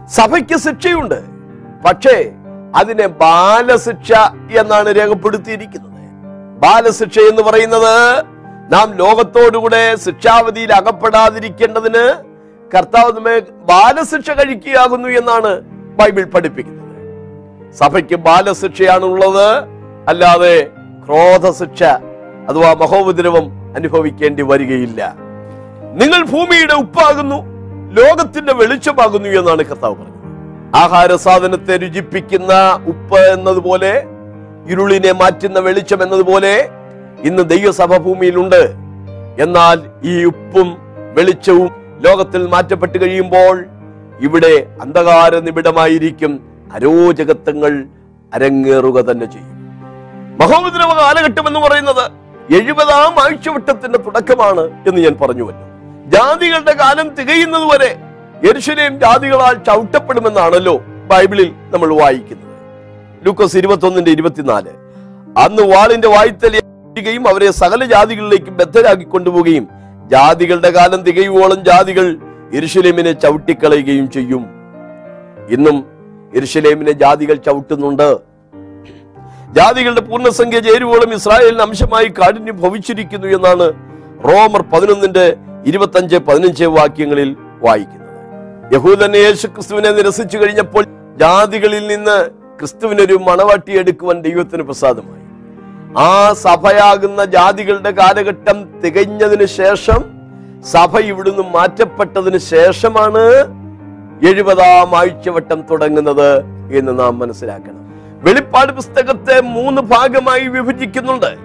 [0.08, 1.24] സഭയ്ക്ക് ശിക്ഷയുണ്ട്.
[1.86, 2.32] പക്ഷേ
[2.76, 4.12] അതിനെ ബാലശിക്ഷ
[4.58, 5.94] എന്നാണ് രേഖപ്പെടുത്തിയിരിക്കുന്നത്.
[6.60, 8.26] ബാലശിക്ഷ എന്ന് പറയുന്നത്
[8.72, 12.06] നാം ലോകത്തോടുകൂടെ ശിക്ഷാവധിയിൽ അകപ്പെടാതിരിക്കേണ്ടതിന്
[12.76, 13.40] കർത്താവ് നമ്മെ
[13.72, 15.62] ബാലശിക്ഷ കഴിക്കുകയാകുന്നു എന്നാണ്
[15.98, 16.80] ബൈബിൾ പഠിപ്പിക്കുന്നത്.
[17.82, 19.48] സഭയ്ക്ക് ബാലശിക്ഷയാണ് ഉള്ളത്
[20.10, 20.56] അല്ലാതെ
[21.06, 21.84] ക്രോധശിക്ഷ
[22.50, 25.02] അഥവാ മഹോപദ്രവം അനുഭവിക്കേണ്ടി വരികയില്ല.
[26.02, 27.40] നിങ്ങൾ ഭൂമിയുടെ ഉപ്പാകുന്നു
[28.00, 30.20] ലോകത്തിന്റെ വെളിച്ചമാകുന്നു എന്നാണ് കർത്താവ് പറഞ്ഞത്.
[30.76, 32.54] ആഹാര സാധനത്തെ രുചിപ്പിക്കുന്ന
[32.88, 33.94] ഉപ്പ് എന്നതുപോലെ
[34.72, 36.70] ഇരുളിനെ മാറ്റുന്ന വെളിച്ചം എന്നതുപോലെ
[37.24, 38.74] ഇന്ന് ദൈവസഭ ഭൂമിയിലുണ്ട്
[39.40, 40.78] എന്നാൽ ഈ ഉപ്പും
[41.14, 43.66] വെളിച്ചവും ലോകത്തിൽ മാറ്റപ്പെട്ട് കഴിയുമ്പോൾ
[44.20, 46.40] ഇവിടെ അന്ധകാര നിബിഡമായിരിക്കും.
[46.74, 47.84] അരോചകത്വങ്ങൾ
[48.34, 49.50] അരങ്ങേറുക തന്നെ ചെയ്യും.
[50.42, 52.12] മഹോപദ്രവ കാലഘട്ടം എന്ന് പറയുന്നത്
[52.54, 55.66] എഴുപതാം ആഴ്ചവട്ടത്തിന്റെ തുടക്കമാണ് എന്ന് ഞാൻ പറഞ്ഞു വന്നു.
[56.10, 57.92] ജാതികളുടെ കാലം തികയുന്നത് വരെ
[58.48, 60.78] യെരുശലേം ജാതികളാൽ ചവിട്ടപ്പെടുമെന്നാണല്ലോ
[61.12, 62.58] ബൈബിളിൽ നമ്മൾ വായിക്കുന്നത്.
[63.26, 64.74] ലൂക്കോസ് ഇരുപത്തൊന്നിന്റെ ഇരുപത്തിനാല്.
[65.38, 66.08] അന്ന് വാളിന്റെ
[66.94, 69.66] വായ്ത്തലയും അവരെ സകല ജാതികളിലേക്ക് ബദ്ധരാക്കി കൊണ്ടുപോവുകയും
[70.12, 72.06] ജാതികളുടെ കാലം തികയുവോളം ജാതികൾ
[72.56, 74.44] യെരുശലേമിനെ ചവിട്ടിക്കളയുകയും ചെയ്യും.
[75.56, 75.78] ഇന്നും
[76.36, 78.10] യെരുശലേമിനെ ജാതികൾ ചവിട്ടുന്നുണ്ട്.
[79.58, 83.68] ജാതികളുടെ പൂർണസംഖ്യ ചേരുവോളം ഇസ്രായേലിന് അംശമായി കാഠിന്യം ഭവിച്ചിരിക്കുന്നു എന്നാണ്
[84.28, 85.26] റോമർ പതിനൊന്നിന്റെ
[85.72, 87.32] ഇരുപത്തഞ്ച് പതിനഞ്ച് വാക്യങ്ങളിൽ
[87.66, 88.14] വായിക്കുന്നത്.
[88.76, 90.86] യഹൂദനെ യേശു ക്രിസ്തുവിനെ നിരസിച്ചു കഴിഞ്ഞപ്പോൾ
[91.24, 92.18] ജാതികളിൽ നിന്ന്
[92.60, 95.23] ക്രിസ്തുവിനൊരു മണവാട്ടി എടുക്കുവാൻ ദൈവത്തിന് പ്രസാദമായി.
[95.98, 100.04] ആ സഭയാകുന്ന ജാതികളുടെ കാലഘട്ടം തികഞ്ഞതിന് ശേഷം
[100.72, 103.24] സഭ ഇവിടുന്ന് മാറ്റപ്പെട്ടതിന് ശേഷമാണ്
[104.28, 106.38] എഴുപതാം ആഴ്ചവട്ടം തുടങ്ങുന്നത്
[106.78, 107.84] എന്ന് നാം മനസ്സിലാക്കണം.
[108.24, 111.38] വെളിപ്പാട് പുസ്തകത്തെ മൂന്ന് ഭാഗമായി വിഭജിക്കുന്നുണ്ട്.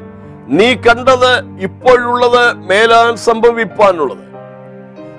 [0.49, 4.29] നീ കണ്ടത് ഇപ്പോഴുള്ളത് മേലാൻ സംഭവിപ്പാനുള്ളത്.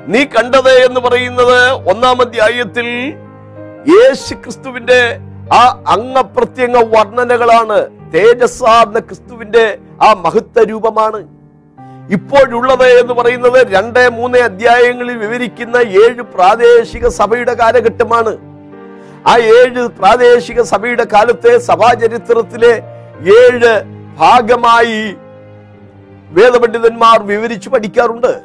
[0.08, 3.14] നീ കണ്ടത് എന്ന് പറയുന്നത് ഒന്നാം അധ്യായത്തിൽ
[3.88, 5.18] യേശു ക്രിസ്തുവിന്റെ
[5.54, 7.99] ആ അംഗപ്രത്യംഗ വർണനകളാണ്.
[8.14, 11.40] തേജസ്സാർന്ന ക്രിസ്തുവിന്റെ ആ മഹത്വ രൂപമാണ്
[12.12, 18.38] ഇപ്പോഴുള്ളത് എന്ന് പറയുന്നത് രണ്ട് മൂന്ന് അധ്യായങ്ങളിൽ വിവരിക്കുന്ന ഏഴ് പ്രാദേശിക സഭയുടെ കാലഘട്ടമാണ്.
[19.28, 22.82] ആ ഏഴ് പ്രാദേശിക സഭയുടെ കാലത്തെ സഭാചരിത്രത്തിലെ
[23.40, 23.84] ഏഴ്
[24.18, 25.16] ഭാഗമായി
[26.30, 28.42] വേദപണ്ഡിതന്മാർ വിവരിച്ചു പഠിക്കാറുണ്ട്.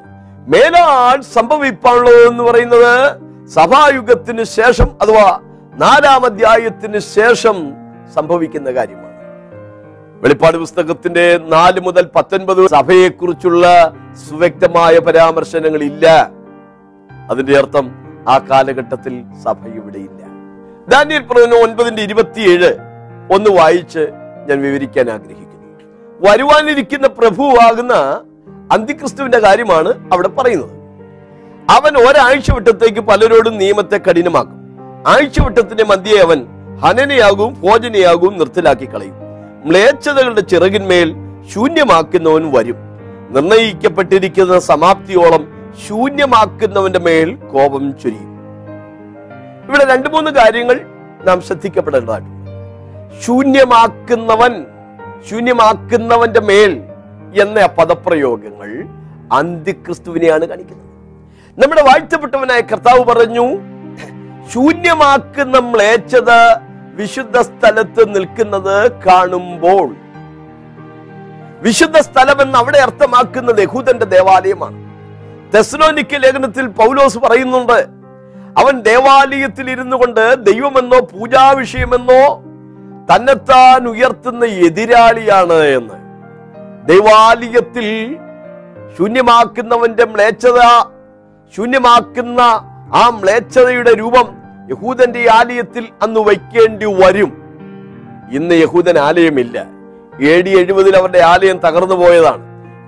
[0.48, 3.18] മേലാൽ സംഭവിപ്പാനുള്ളത് എന്ന് പറയുന്നത്
[3.48, 5.40] സഭായുഗത്തിന് ശേഷം അഥവാ
[5.74, 7.72] നാലാം അധ്യായത്തിന് ശേഷം
[8.14, 9.03] സംഭവിക്കുന്ന കാര്യമാണ്.
[10.24, 13.94] വെളിപ്പാട് പുസ്തകത്തിന്റെ നാല് മുതൽ പത്തൊൻപത് സഭയെക്കുറിച്ചുള്ള
[14.30, 16.30] സുവ്യക്തമായ പരാമർശനങ്ങൾ ഇല്ല
[17.30, 17.90] അതിന്റെ അർത്ഥം
[18.28, 20.20] ആ കാലഘട്ടത്തിൽ സഭ ഇവിടെയില്ല
[20.88, 22.70] ദാനിയൽ പ്രവചനം ഒൻപതിന്റെ ഇരുപത്തിയേഴ്
[23.34, 24.06] ഒന്ന് വായിച്ച്
[24.48, 25.66] ഞാൻ വിവരിക്കാൻ ആഗ്രഹിക്കുന്നു.
[26.30, 27.92] വരുവാനിരിക്കുന്ന പ്രഭുവാകുന്ന
[28.72, 30.72] അന്തിക്രിസ്തുവിന്റെ കാര്യമാണ് അവിടെ പറയുന്നത്.
[31.70, 34.58] അവൻ ഒരാഴ്ച വിട്ടത്തേക്ക് പലരോടും നിയമത്തെ കഠിനമാക്കും.
[35.06, 36.46] ആഴ്ചവട്ടത്തിന്റെ മധ്യേ അവൻ
[36.78, 39.23] ഹനനയാകും ഭോജനയാകും നിർത്തലാക്കി കളയും.
[39.64, 41.14] മ്ലേച്ഛതകളുടെ ചിറകിന്മേൽ
[41.54, 42.76] ശൂന്യമാക്കുന്നവൻ വരും.
[43.30, 48.34] നിർണയിക്കപ്പെട്ടിരിക്കുന്ന സമാപ്തിയോളം ശൂന്യമാക്കുന്നവന്റെ മേൽ കോപം ചൊരിയും.
[49.68, 50.80] ഇവിടെ രണ്ടു മൂന്ന് കാര്യങ്ങൾ
[51.24, 52.26] നാം ശ്രദ്ധിക്കപ്പെടേണ്ടതാണ്.
[53.22, 54.64] ശൂന്യമാക്കുന്നവൻ
[55.30, 56.82] ശൂന്യമാക്കുന്നവന്റെ മേൽ
[57.40, 58.84] എന്ന പദപ്രയോഗങ്ങൾ
[59.32, 60.84] അന്തിക്രിസ്തുവിനെയാണ് കാണിക്കുന്നത്.
[61.62, 63.46] നമ്മുടെ വാഴ്ത്തപ്പെട്ടവനായ കർത്താവ് പറഞ്ഞു
[64.52, 66.30] ശൂന്യമാക്കുന്ന മ്ലേച്ഛത
[66.94, 69.96] വിശുദ്ധ സ്ഥലത്ത് നിൽക്കുന്നത് കാണുമ്പോൾ.
[71.62, 74.78] വിശുദ്ധ സ്ഥലം എന്ന് അവിടെ അർത്ഥമാക്കുന്നത് യഹൂദന്റെ ദേവാലയമാണ്.
[75.54, 77.78] തെസ്ലോനിക്ക ലേഖനത്തിൽ പൗലോസ് പറയുന്നുണ്ട്
[78.60, 82.42] അവൻ ദേവാലയത്തിൽ ഇരുന്നു കൊണ്ട് ദൈവമെന്നോ പൂജാ വിഷയമെന്നോ
[83.10, 85.96] തന്നെത്താൻ ഉയർത്തുന്ന എതിരാളിയാണ് എന്ന്.
[86.86, 88.16] ദൈവാലയത്തിൽ
[88.98, 90.60] ശൂന്യമാക്കുന്നവന്റെ മ്ലേച്ഛത
[91.56, 92.40] ശൂന്യമാക്കുന്ന
[92.94, 97.44] ആ മ്ലേച്ഛതയുടെ രൂപം യഹൂദന്റെ ആലയത്തിൽ അന്ന് വയ്ക്കേണ്ടി വരും.
[98.32, 99.66] ഇന്ന് യഹൂദൻ ആലയമില്ല.
[100.22, 102.42] എ ഡി എഴുപതിൽ അവരുടെ ആലയം തകർന്നു പോയതാണ്.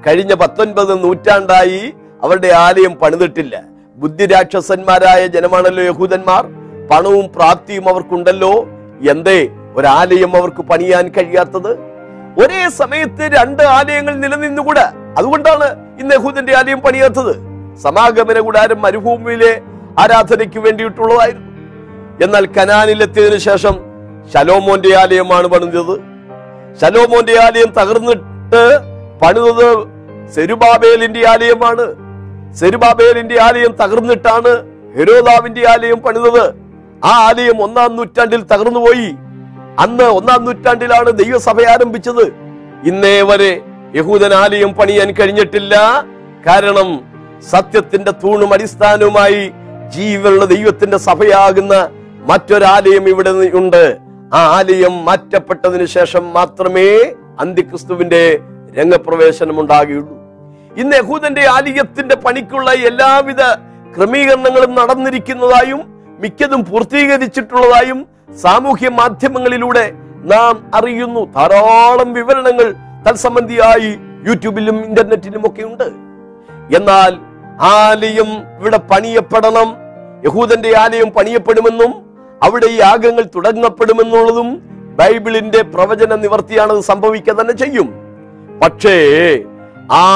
[0.06, 3.62] കഴിഞ്ഞ പത്തൊൻപത് നൂറ്റാണ്ടായി അവരുടെ ആലയം പണിതിട്ടില്ല.
[3.96, 6.46] ബുദ്ധിരാക്ഷസന്മാരായ ജനമാണല്ലോ യഹൂദന്മാർ.
[6.86, 8.66] പണവും പ്രാപ്തിയും അവർക്കുണ്ടല്ലോ.
[9.10, 11.72] എന്തേ ഒരാലയം അവർക്ക് പണിയാൻ കഴിയാത്തത്?
[12.44, 14.84] ഒരേ സമയത്ത് രണ്ട് ആലയങ്ങൾ നിലനിന്നുകൂടെ.
[15.18, 17.36] അതുകൊണ്ടാണ് ഇന്ന് യഹൂദന്റെ ആലയം പണിയാത്തത്.
[17.76, 19.62] സമാഗമന കൂടാരം മരുഭൂമിയിലെ
[19.98, 21.45] ആരാധനയ്ക്ക് വേണ്ടിയിട്ടുള്ളതായിരുന്നു.
[22.22, 23.74] എന്നാൽ കനാനിലെത്തിയതിനു ശേഷം
[24.34, 25.98] ശലോമോന്റെ ആലയമാണ് പണിതത്.
[26.80, 28.78] ശലോമോന്റെ ആലയം തകർന്നിട്ട്
[29.22, 29.86] പണിതത്
[30.34, 31.94] സെരുബാബേലിന്റെ ആലയമാണ്.
[32.54, 36.54] സെരുബാബേലിന്റെ ആലയം തകർന്നിട്ടാണ് ഹെരോദാവിന്റെ ആലയം പണിതത്.
[37.04, 39.10] ആ ആലയം ഒന്നാം നൂറ്റാണ്ടിൽ തകർന്നുപോയി.
[39.78, 42.22] അന്ന് ഒന്നാം നൂറ്റാണ്ടിലാണ് ദൈവസഭ ആരംഭിച്ചത്.
[42.84, 43.60] ഇന്നേ വരെ
[43.94, 46.04] യഹൂദൻ ആലയം പണിയാൻ കഴിഞ്ഞിട്ടില്ല.
[46.46, 47.00] കാരണം
[47.50, 49.50] സത്യത്തിന്റെ തൂണും അടിസ്ഥാനവുമായി
[49.88, 51.88] ജീവനുള്ള ദൈവത്തിന്റെ സഭയാകുന്ന
[52.26, 53.96] മറ്റൊരാലയം ഇവിടെ ഉണ്ട്.
[54.34, 58.38] ആ ആലയം മാറ്റപ്പെട്ടതിന് ശേഷം മാത്രമേ അന്തിക്രിസ്തുവിന്റെ
[58.78, 60.16] രംഗപ്രവേശനം ഉണ്ടാകുകയുള്ളൂ
[60.76, 63.40] ഇന്ന് യഹൂദന്റെ ആലയത്തിന്റെ പണിക്കുള്ള എല്ലാവിധ
[63.96, 65.80] ക്രമീകരണങ്ങളും നടന്നിരിക്കുന്നതായും
[66.20, 69.92] മിക്കതും പൂർത്തീകരിച്ചിട്ടുള്ളതായും സാമൂഹ്യ മാധ്യമങ്ങളിലൂടെ
[70.24, 71.32] നാം അറിയുന്നു.
[71.32, 72.74] ധാരാളം വിവരണങ്ങൾ
[73.08, 75.84] തത്സംബന്ധിയായി യൂട്യൂബിലും ഇന്റർനെറ്റിലും ഒക്കെ ഉണ്ട്.
[76.76, 77.16] എന്നാൽ
[77.60, 79.76] ആലയം ഇവിടെ പണിയപ്പെടണം.
[80.24, 82.05] യഹൂദന്റെ ആലയം പണിയപ്പെടുമെന്നും
[82.42, 84.62] അവിടെ ഈ യാഗങ്ങൾ തുടങ്ങപ്പെടുമെന്നുള്ളതും
[84.98, 87.94] ബൈബിളിന്റെ പ്രവചന നിവർത്തിയാണ് സംഭവിക്കുക തന്നെ ചെയ്യും.
[88.62, 88.96] പക്ഷേ
[89.92, 90.06] ആ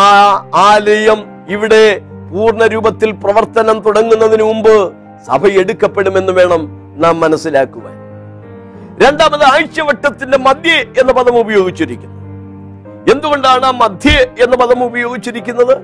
[0.55, 2.01] ആലയം ഇവിടെ
[2.33, 4.93] പൂർണ രൂപത്തിൽ പ്രവർത്തനം തുടങ്ങുന്നതിന് മുമ്പ്
[5.27, 6.63] സഭ എടുക്കപ്പെടുമെന്ന് വേണം
[6.97, 7.95] നാം മനസ്സിലാക്കുവാൻ.
[9.07, 12.21] രണ്ടാമത് ആഴ്ചവട്ടത്തിന്റെ മധ്യേ എന്ന പദം ഉപയോഗിച്ചിരിക്കുന്നു.
[13.13, 15.75] എന്തുകൊണ്ടാണ് ആ മധ്യേ എന്ന പദം ഉപയോഗിച്ചിരിക്കുന്നത്?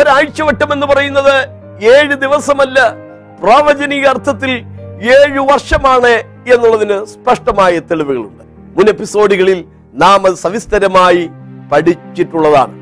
[0.00, 1.34] ഒരാഴ്ചവട്ടം എന്ന് പറയുന്നത്
[1.82, 2.94] ഏഴ് ദിവസമല്ല
[3.42, 4.64] പ്രാവചനിക അർത്ഥത്തിൽ
[5.02, 6.12] ഏഴു വർഷമാണ്
[6.54, 8.44] എന്നുള്ളതിന് സ്പഷ്ടമായ തെളിവുകളുണ്ട്.
[8.78, 11.30] മുൻ എപ്പിസോഡുകളിൽ നാം അത് സവിസ്തരമായി
[11.72, 12.80] പഠിച്ചിട്ടുള്ളതാണ്.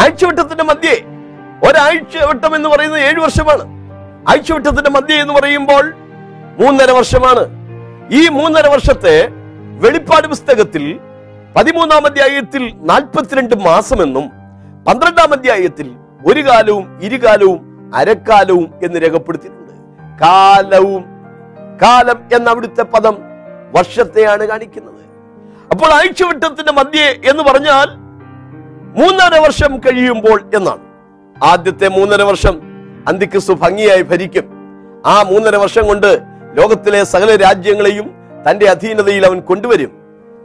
[0.00, 1.04] ആഴ്ചവട്ടത്തിന്റെ മധ്യേ
[1.68, 3.62] ഒരാഴ്ചവട്ടം എന്ന് പറയുന്നത് ഏഴു വർഷമാണ്.
[4.30, 5.94] ആഴ്ചവട്ടത്തിന്റെ മധ്യേ എന്ന് പറയുമ്പോൾ
[6.58, 7.44] മൂന്നര വർഷമാണ്.
[8.12, 9.28] ഈ മൂന്നര വർഷത്തെ
[9.78, 11.00] വെളിപ്പാട് പുസ്തകത്തിൽ
[11.56, 14.28] പതിമൂന്നാം അധ്യായത്തിൽ നാൽപ്പത്തിരണ്ട് മാസമെന്നും
[14.84, 15.90] പന്ത്രണ്ടാം അധ്യായത്തിൽ
[16.26, 19.72] ഒരു കാലവും ഇരുകാലവും അരക്കാലവും എന്ന് രേഖപ്പെടുത്തിയിട്ടുണ്ട്.
[20.20, 21.17] കാലവും
[21.82, 23.16] കാലം എന്ന അവിടുത്തെ പദം
[23.74, 25.02] വർഷത്തെയാണ് കാണിക്കുന്നത്.
[25.72, 27.88] അപ്പോൾ ആഴ്ചവട്ടത്തിന്റെ മധ്യേ എന്ന് പറഞ്ഞാൽ
[28.98, 30.84] മൂന്നര വർഷം കഴിയുമ്പോൾ എന്നാണ്.
[31.44, 32.54] ആദ്യത്തെ മൂന്നര വർഷം
[33.08, 34.46] അന്തിക്രിസ്തു ഭംഗിയായി ഭരിക്കും.
[35.06, 36.10] ആ മൂന്നര വർഷം കൊണ്ട്
[36.58, 38.06] ലോകത്തിലെ സകല രാജ്യങ്ങളെയും
[38.48, 39.92] തന്റെ അധീനതയിൽ അവൻ കൊണ്ടുവരും.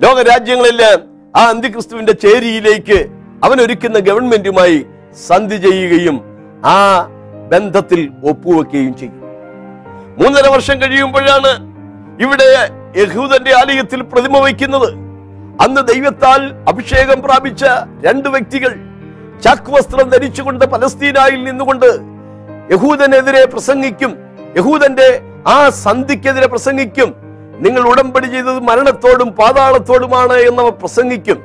[0.04, 1.00] ലോക രാജ്യങ്ങളെല്ലാം
[1.40, 3.00] ആ അന്തിക്രിസ്തുവിന്റെ ചേരിയിലേക്ക്
[3.44, 4.86] അവൻ ഒരുക്കുന്ന ഗവൺമെന്റുമായി
[5.28, 6.18] സന്ധി ചെയ്യുകയും
[6.66, 6.78] ആ
[7.52, 9.23] ബന്ധത്തിൽ ഒപ്പുവെക്കുകയും ചെയ്യും.
[10.20, 11.52] മൂന്നര വർഷം കഴിയുമ്പോഴാണ്
[12.24, 12.50] ഇവിടെ
[13.02, 14.90] യഹൂദന്റെ ആലയത്തിൽ പ്രതിമ വയ്ക്കുന്നത്.
[15.64, 17.64] അന്ന് ദൈവത്താൽ അഭിഷേകം പ്രാപിച്ച
[18.06, 18.72] രണ്ട് വ്യക്തികൾ
[19.44, 21.90] ചാക്കുവസ്ത്രം ധരിച്ചുകൊണ്ട് പലസ്തീനായിൽ നിന്നുകൊണ്ട്
[22.74, 24.12] യഹൂദനെതിരെ പ്രസംഗിക്കും
[24.58, 27.16] യഹൂദന്റെ ആ സന്ധിക്കെതിരെ പ്രസംഗിക്കും.
[27.60, 31.40] നിങ്ങൾ ഉടമ്പടി ചെയ്തത് മരണത്തോടും പാതാളത്തോടുമാണ് എന്നവർ പ്രസംഗിക്കും.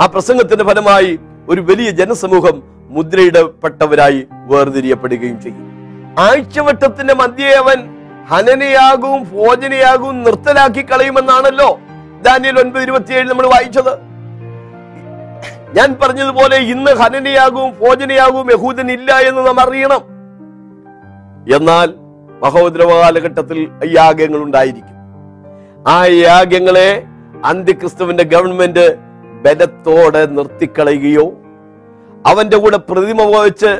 [0.00, 5.64] ആ പ്രസംഗത്തിന്റെ ഫലമായി ഒരു വലിയ ജനസമൂഹം മുദ്രയിടപ്പെട്ടവരായി വേർതിരിയപ്പെടുകയും ചെയ്യും.
[6.18, 7.95] ആഴ്ചവട്ടത്തിന്റെ മധ്യേ അവൻ
[8.30, 11.78] ഹനനയാകും ഭോജനയാകും നിർത്തലാക്കി കളയുമെന്നാണല്ലോ
[12.26, 13.92] ദാനിയൽ ഒൻപത് ഇരുപത്തിയേഴ് നമ്മൾ വായിച്ചത്.
[15.76, 20.02] ഞാൻ പറഞ്ഞതുപോലെ ഇന്ന് ഹനനയാകും ഭോജനയാകും യഹൂദൻ ഇല്ല എന്ന് നാം അറിയണം.
[21.56, 21.88] എന്നാൽ
[22.42, 23.58] മഹോദ്രവ കാലഘട്ടത്തിൽ
[23.98, 24.96] യാഗങ്ങൾ ഉണ്ടായിരിക്കും.
[25.94, 27.02] ആ യാഗങ്ങളെ
[27.44, 28.86] അന്ത്യക്രിസ്തുവിന്റെ ഗവൺമെന്റ്
[29.44, 31.26] ബലത്തോടെ നിർത്തിക്കളയുകയോ
[32.26, 33.72] അവന്റെ കൂടെ പ്രതിമ വച്ച്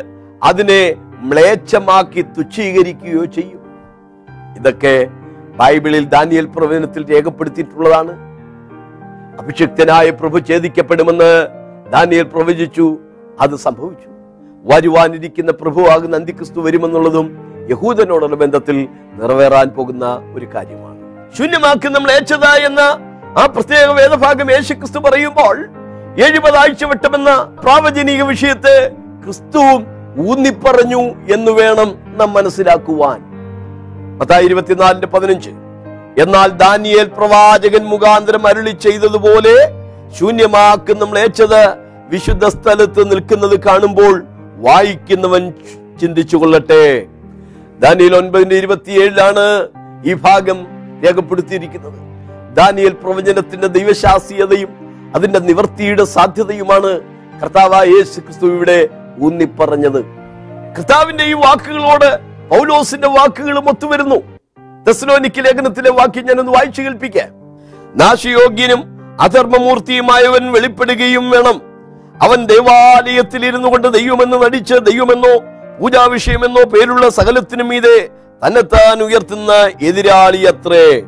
[0.43, 0.83] അതിനെ
[1.31, 3.66] മ്ലേച്ഛമാക്കി തുച്ഛീകരിക്കുകയോ ചെയ്യും.
[4.57, 5.09] ഇതൊക്കെ
[5.57, 8.13] ബൈബിളിൽ ദാനിയൽ പ്രവചനത്തിൽ രേഖപ്പെടുത്തിയിട്ടുള്ളതാണ്.
[9.41, 11.47] അഭിഷിക്തനായ പ്രഭു ഛേദിക്കപ്പെടുമെന്ന്
[11.93, 12.99] ദാനിയൽ പ്രവചിച്ചു.
[13.41, 14.09] അത് സംഭവിച്ചു.
[14.75, 17.39] വരുവാനിരിക്കുന്ന പ്രഭുവാകുന്ന അന്തിക്രിസ്തു വരുമെന്നുള്ളതും
[17.71, 20.97] യഹൂദനോടുള്ള ബന്ധത്തിൽ നിറവേറാൻ പോകുന്ന ഒരു കാര്യമാണ്.
[21.39, 22.81] ശൂന്യമാക്കി നമ്മൾ ഏച്ചത എന്ന
[23.39, 25.69] ആ പ്രത്യേക വേദഭാഗം യേശുക്രിസ്തു പറയുമ്പോൾ
[26.21, 28.89] എഴുപതാഴ്ച വിട്ടമെന്ന പ്രാവചനിക വിഷയത്തെ
[29.25, 29.87] ക്രിസ്തുവും
[30.31, 31.01] ഊന്നിപ്പറഞ്ഞു
[31.33, 33.36] എന്ന് വേണം നാം മനസ്സിലാക്കുവാൻ.
[34.19, 35.51] മത്തായി ഇരുപത്തിനാലിന്റെ പതിനഞ്ച്.
[36.23, 39.57] എന്നാൽ ദാനിയേൽ പ്രവാചകൻ മുഖാന്തരം അരുളി ചെയ്തതുപോലെ
[40.19, 41.63] ശൂന്യമാക്കും നമ്മൾ ഏച്ചത്
[42.11, 44.25] വിശുദ്ധ സ്ഥലത്ത് നിൽക്കുന്നത് കാണുമ്പോൾ
[44.57, 45.53] വായിക്കുന്നവൻ
[46.01, 47.07] ചിന്തിച്ചു കൊള്ളട്ടെ.
[47.81, 49.69] ദാനിയൽ ഒൻപതിന്റെ ഇരുപത്തിയേഴിലാണ്
[50.05, 50.67] ഈ ഭാഗം
[51.05, 51.99] രേഖപ്പെടുത്തിയിരിക്കുന്നത്.
[52.55, 54.71] ദാനിയൽ പ്രവചനത്തിന്റെ ദൈവശാസ്ത്രീയതയും
[55.15, 57.01] അതിന്റെ നിവർത്തിയുടെ സാധ്യതയുമാണ്
[57.43, 58.89] കർത്താവായ യേശു ക്രിസ്തു ഇവിടെ
[59.21, 60.01] ഊന്നിപ്പറഞ്ഞത്.
[60.77, 64.17] കർത്താവിന്റെ ഈ വാക്കുകളോട് പൗലോസിന്റെ വാക്കുകളും ഒത്തുവരുന്നു.
[64.87, 67.29] തെസ്ലോനിക്ക് ലേഖനത്തിലെ വാക്യം ഞാനൊന്ന് വായിച്ചു കേൾപ്പിക്കാം.
[67.97, 68.85] നാശയോഗ്യനും
[69.21, 71.61] അധർമ്മമൂർത്തിയുമായവൻ വെളിപ്പെടുകയും വേണം.
[72.23, 75.39] അവൻ ദേവാലയത്തിൽ ഇരുന്നു കൊണ്ട് ദൈവമെന്ന് നടിച്ച് ദൈവമെന്നോ
[75.81, 78.09] പൂജാവിഷയമെന്നോ പേരുള്ള സകലത്തിനും മീതെ
[78.47, 81.01] തന്നെത്താൻ ഉയർത്തുന്ന എതിരാളി അത്രേ.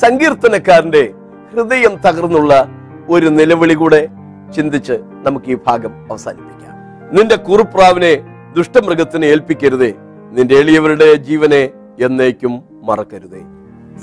[0.00, 1.10] സങ്കീർത്തനക്കാരന്റെ
[1.52, 2.68] ഹൃദയം തകർന്നുള്ള
[3.08, 4.08] ഒരു നിലവിളി കൂടെ
[4.56, 6.74] ചിന്തിച്ച് നമുക്ക് ഈ ഭാഗം അവസാനിപ്പിക്കാം.
[7.12, 8.14] നിന്റെ കുറുപ്രാവിനെ
[8.56, 9.94] ദുഷ്ടമൃഗത്തിന് ഏൽപ്പിക്കരുതേ.
[10.30, 13.40] നിന്റെ എളിയവരുടെ ജീവനെ എന്നേക്കും മറക്കരുതേ.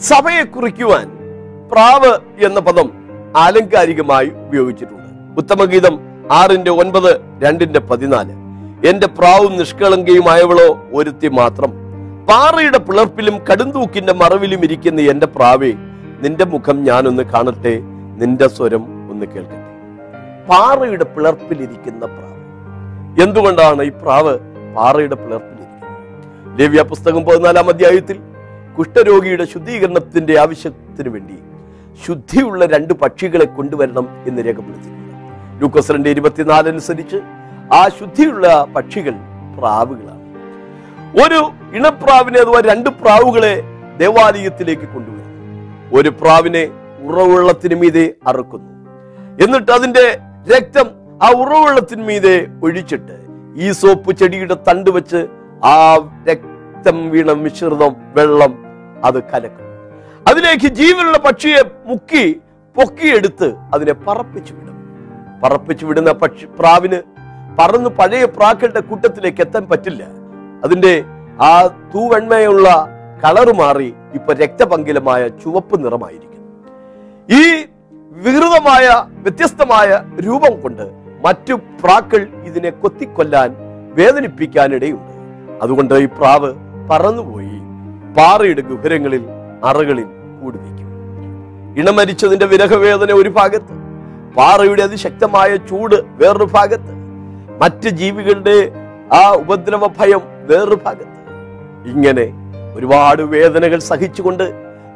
[0.02, 1.08] സഭയെ കുറിക്കുവാൻ
[1.72, 2.12] പ്രാവ്
[2.46, 2.88] എന്ന പദം
[3.36, 5.10] ആലങ്കാരികമായി ഉപയോഗിച്ചിട്ടുണ്ട്.
[5.38, 6.00] ഉത്തമഗീതം
[6.32, 7.12] ആറിന്റെ ഒൻപത്
[7.44, 8.34] രണ്ടിന്റെ പതിനാല്.
[8.88, 11.72] എന്റെ പ്രാവും നിഷ്കളങ്കയുമായവളോ ഒരുത്തി മാത്രം.
[12.30, 15.74] പാറയുടെ പിളർപ്പിലും കടുന്തൂക്കിന്റെ മറവിലും ഇരിക്കുന്ന എന്റെ പ്രാവേ
[16.24, 17.76] നിന്റെ മുഖം ഞാനൊന്ന് കാണട്ടെ
[18.22, 19.64] നിന്റെ സ്വരം ഒന്ന് കേൾക്കട്ടെ.
[20.50, 22.42] പാറയുടെ പിളർപ്പിലിരിക്കുന്ന പ്രാവ്.
[23.24, 24.34] എന്തുകൊണ്ടാണ് ഈ പ്രാവ്
[24.76, 25.57] പാറയുടെ പിളർപ്പിലിരിക്കുന്നത്
[26.60, 28.18] ലേവ്യ പുസ്തകം പതിനാലാം അധ്യായത്തിൽ
[28.78, 31.38] കുഷ്ഠരോഗിയുടെ ശുദ്ധീകരണത്തിന്റെ ആവശ്യത്തിന് വേണ്ടി
[32.06, 35.14] ശുദ്ധിയുള്ള രണ്ട് പക്ഷികളെ കൊണ്ടുവരണം എന്ന് രേഖപ്പെടുത്തിയിട്ടുണ്ട്.
[35.62, 37.20] ലൂക്കോസ് രണ്ട് ഇരുപത്തിനാല് അനുസരിച്ച്
[37.74, 39.16] ആ ശുദ്ധിയുള്ള പക്ഷികൾ
[39.58, 40.24] പ്രാവുകളാണ്.
[41.24, 41.40] ഒരു
[41.78, 43.54] ഇണപ്രാവിനെ അഥവാ രണ്ട് പ്രാവുകളെ
[43.98, 45.40] ദേവാലയത്തിലേക്ക് കൊണ്ടുവരുന്നു.
[45.98, 46.64] ഒരു പ്രാവിനെ
[47.08, 48.72] ഉറവുള്ളത്തിന് മീതെ അറുക്കുന്നു.
[49.44, 50.06] എന്നിട്ട് അതിന്റെ
[50.56, 50.88] രക്തം
[51.24, 53.18] ആ ഉറവുള്ളത്തിന് മീതെ ഒഴിച്ചിട്ട്
[53.56, 55.22] ഈ സോപ്പ് ചെടിയുടെ തണ്ട് വെച്ച്
[55.66, 55.96] ആ
[56.30, 58.54] രക്തം വീണ മിശ്രിതം വെള്ളം
[59.04, 59.68] അത് കലക്കും.
[60.28, 62.42] അതിലേക്ക് ജീവനുള്ള പക്ഷിയെ മുക്കി
[62.76, 64.76] പൊക്കിയെടുത്ത് അതിനെ പറപ്പിച്ചു വിടും.
[65.44, 67.02] പറപ്പിച്ചു വിടുന്ന പക്ഷി പ്രാവിന്
[67.60, 70.04] പറന്ന് പഴയ പ്രാക്കളുടെ കൂട്ടത്തിലേക്ക് എത്താൻ പറ്റില്ല.
[70.64, 71.04] അതിന്റെ
[71.40, 72.68] ആ തൂവെണ്മയുള്ള
[73.24, 76.44] കളറ് മാറി ഇപ്പൊ രക്തപങ്കിലമായ ചുവപ്പ് നിറമായിരിക്കും
[77.40, 77.44] ഈ
[78.12, 80.86] വികൃതമായ വ്യത്യസ്തമായ രൂപം കൊണ്ട്
[81.26, 83.56] മറ്റു പ്രാക്കൾ ഇതിനെ കൊത്തിക്കൊല്ലാൻ
[83.94, 85.17] വേദനിപ്പിക്കാനിടയുണ്ട്.
[85.64, 86.50] അതുകൊണ്ട് ഈ പ്രാവ്
[86.90, 87.56] പറന്നുപോയി.
[88.18, 89.24] പാറയുടെ ഗുഹരങ്ങളിൽ
[89.70, 90.08] അറകളിൽ
[90.42, 90.76] കൂടുവയ്ക്കും
[91.80, 93.76] ഇണമരിച്ചതിന്റെ വിരഹവേദന ഒരു ഭാഗത്ത്
[94.38, 96.94] പാറയുടെ അതിശക്തമായ ചൂട് വേറൊരു ഭാഗത്ത്
[97.62, 98.58] മറ്റ് ജീവികളുടെ
[99.20, 101.20] ആ ഉപദ്രവ ഭയം വേറൊരു ഭാഗത്ത്.
[101.92, 102.26] ഇങ്ങനെ
[102.78, 104.46] ഒരുപാട് വേദനകൾ സഹിച്ചുകൊണ്ട്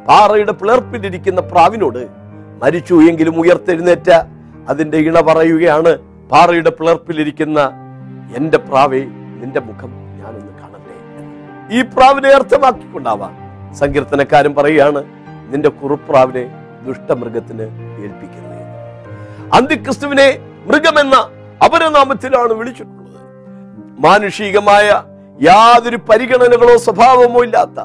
[0.08, 2.02] പാറയുടെ പിളർപ്പിലിരിക്കുന്ന പ്രാവിനോട്
[2.62, 4.10] മരിച്ചു എങ്കിലും ഉയർത്തെഴുന്നേറ്റ
[4.70, 5.92] അതിന്റെ ഇണ പറയുകയാണ്
[6.32, 7.60] പാറയുടെ പിളർപ്പിലിരിക്കുന്ന
[8.38, 9.02] എന്റെ പ്രാവേ
[9.40, 9.90] നിന്റെ മുഖം
[11.76, 13.34] ഈ പ്രാവിനെ അർത്ഥമാക്കിക്കൊണ്ടാവാം.
[13.74, 15.04] സങ്കീർത്തനക്കാരൻ പറയുകയാണ്
[15.52, 16.44] നിന്റെ കുറുപ്രാവിനെ
[16.86, 17.62] ദുഷ്ടമൃഗത്തിന്
[18.04, 18.58] ഏൽപ്പിക്കുന്നത്
[19.54, 21.16] അന്തിക്രിസ്തുവിനെ മൃഗമെന്ന
[21.64, 23.20] അപരനാമത്തിലാണ് വിളിച്ചിട്ടുള്ളത്.
[23.98, 24.86] മാനുഷികമായ
[25.40, 27.80] യാതൊരു പരിഗണനകളോ സ്വഭാവമോ ഇല്ലാത്ത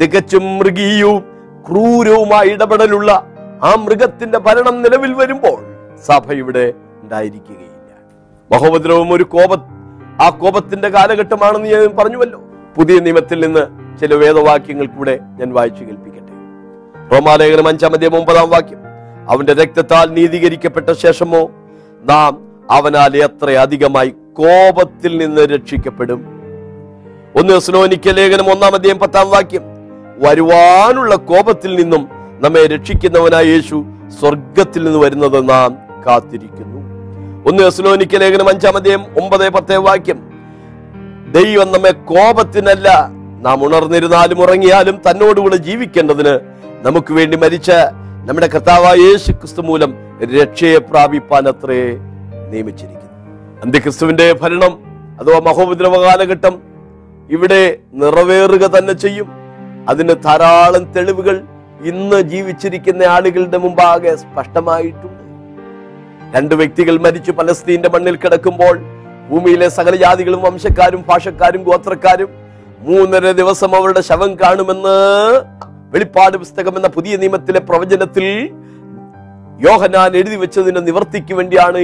[0.00, 1.20] തികച്ചും മൃഗീയവും
[1.68, 3.12] ക്രൂരവുമായ ഇടപെടലുള്ള
[3.62, 5.58] ആ മൃഗത്തിന്റെ ഭരണം നിലവിൽ വരുമ്പോൾ
[6.06, 7.90] സഭ ഇവിടെ ഉണ്ടായിരിക്കുകയില്ല.
[8.50, 9.52] മഹോപദ്രവം ഒരു കോപ
[10.22, 12.40] ആ കോപത്തിന്റെ കാലഘട്ടമാണെന്ന് ഞാൻ പറഞ്ഞുവല്ലോ.
[12.76, 13.60] പുതിയ നിയമത്തിൽ നിന്ന്
[14.00, 16.32] ചില വേദവാക്യങ്ങൾ കൂടെ ഞാൻ വായിച്ചു കേൾപ്പിക്കട്ടെ.
[17.14, 18.78] റോമാലേഖനം അഞ്ചാം അധ്യായം ഒമ്പതാം വാക്യം.
[19.30, 21.50] അവന്റെ രക്തത്താൽ നീതീകരിക്കപ്പെട്ട ശേഷമോ?
[22.04, 22.38] നാം
[22.70, 26.24] അവനാൽ എത്ര അധികമായി കോപത്തിൽ നിന്ന് രക്ഷിക്കപ്പെടും?
[27.36, 29.62] ഒന്ന് സ്നോനിക്ക ലേഖനം ഒന്നാം അധ്യായം പത്താം വാക്യം.
[30.16, 32.08] വരുവാനുള്ള കോപത്തിൽ നിന്നും
[32.40, 33.84] നമ്മെ രക്ഷിക്കുന്നവനായ യേശു
[34.20, 36.82] സ്വർഗത്തിൽ നിന്ന് വരുന്നത് നാം കാത്തിരിക്കുന്നു.
[37.48, 40.31] ഒന്ന് സ്ലോനിക്ക ലേഖനം അഞ്ചാം അധ്യായം ഒമ്പത് പത്തേ വാക്യം.
[41.32, 42.88] ദൈവം നമ്മെ കോപത്തിനല്ല.
[43.40, 46.40] നാം ഉണർന്നിരുന്നാലും ഉറങ്ങിയാലും തന്നോടുകൂടെ ജീവിക്കേണ്ടതിന്
[46.82, 47.70] നമുക്ക് വേണ്ടി മരിച്ച
[48.28, 49.94] നമ്മുടെ കർത്താവായ യേശു ക്രിസ്തു മൂലം
[50.40, 51.80] രക്ഷയെ പ്രാപിപ്പാൻ അത്രേ
[52.50, 53.10] നിയമിച്ചിരിക്കുന്നു.
[53.62, 54.72] അന്ത്യക്രിസ്തുവിന്റെ ഭരണം
[55.20, 56.62] അഥവാ മഹോപദ്രവ കാലഘട്ടം
[57.30, 59.28] ഇവിടെ നിറവേറുക തന്നെ ചെയ്യും.
[59.88, 61.42] അതിന് ധാരാളം തെളിവുകൾ
[61.84, 65.22] ഇന്ന് ജീവിച്ചിരിക്കുന്ന ആളുകളുടെ മുമ്പാകെ സ്പഷ്ടമായിട്ടുണ്ട്.
[66.36, 69.01] രണ്ട് വ്യക്തികൾ മരിച്ചു പലസ്തീന്റെ മണ്ണിൽ കിടക്കുമ്പോൾ
[69.32, 72.30] ഭൂമിയിലെ സകല ജാതികളും വംശക്കാരും ഭാഷക്കാരും ഗോത്രക്കാരും
[72.86, 74.96] മൂന്നര ദിവസം അവരുടെ ശവം കാണുമെന്ന്
[75.92, 78.26] വെളിപ്പാട് പുസ്തകം എന്ന പുതിയ നിയമത്തിലെ പ്രവചനത്തിൽ
[79.66, 81.78] യോഹനാൻ എഴുതി വെച്ചതിന് നിവർത്തിക്ക് വേണ്ടിയാണ്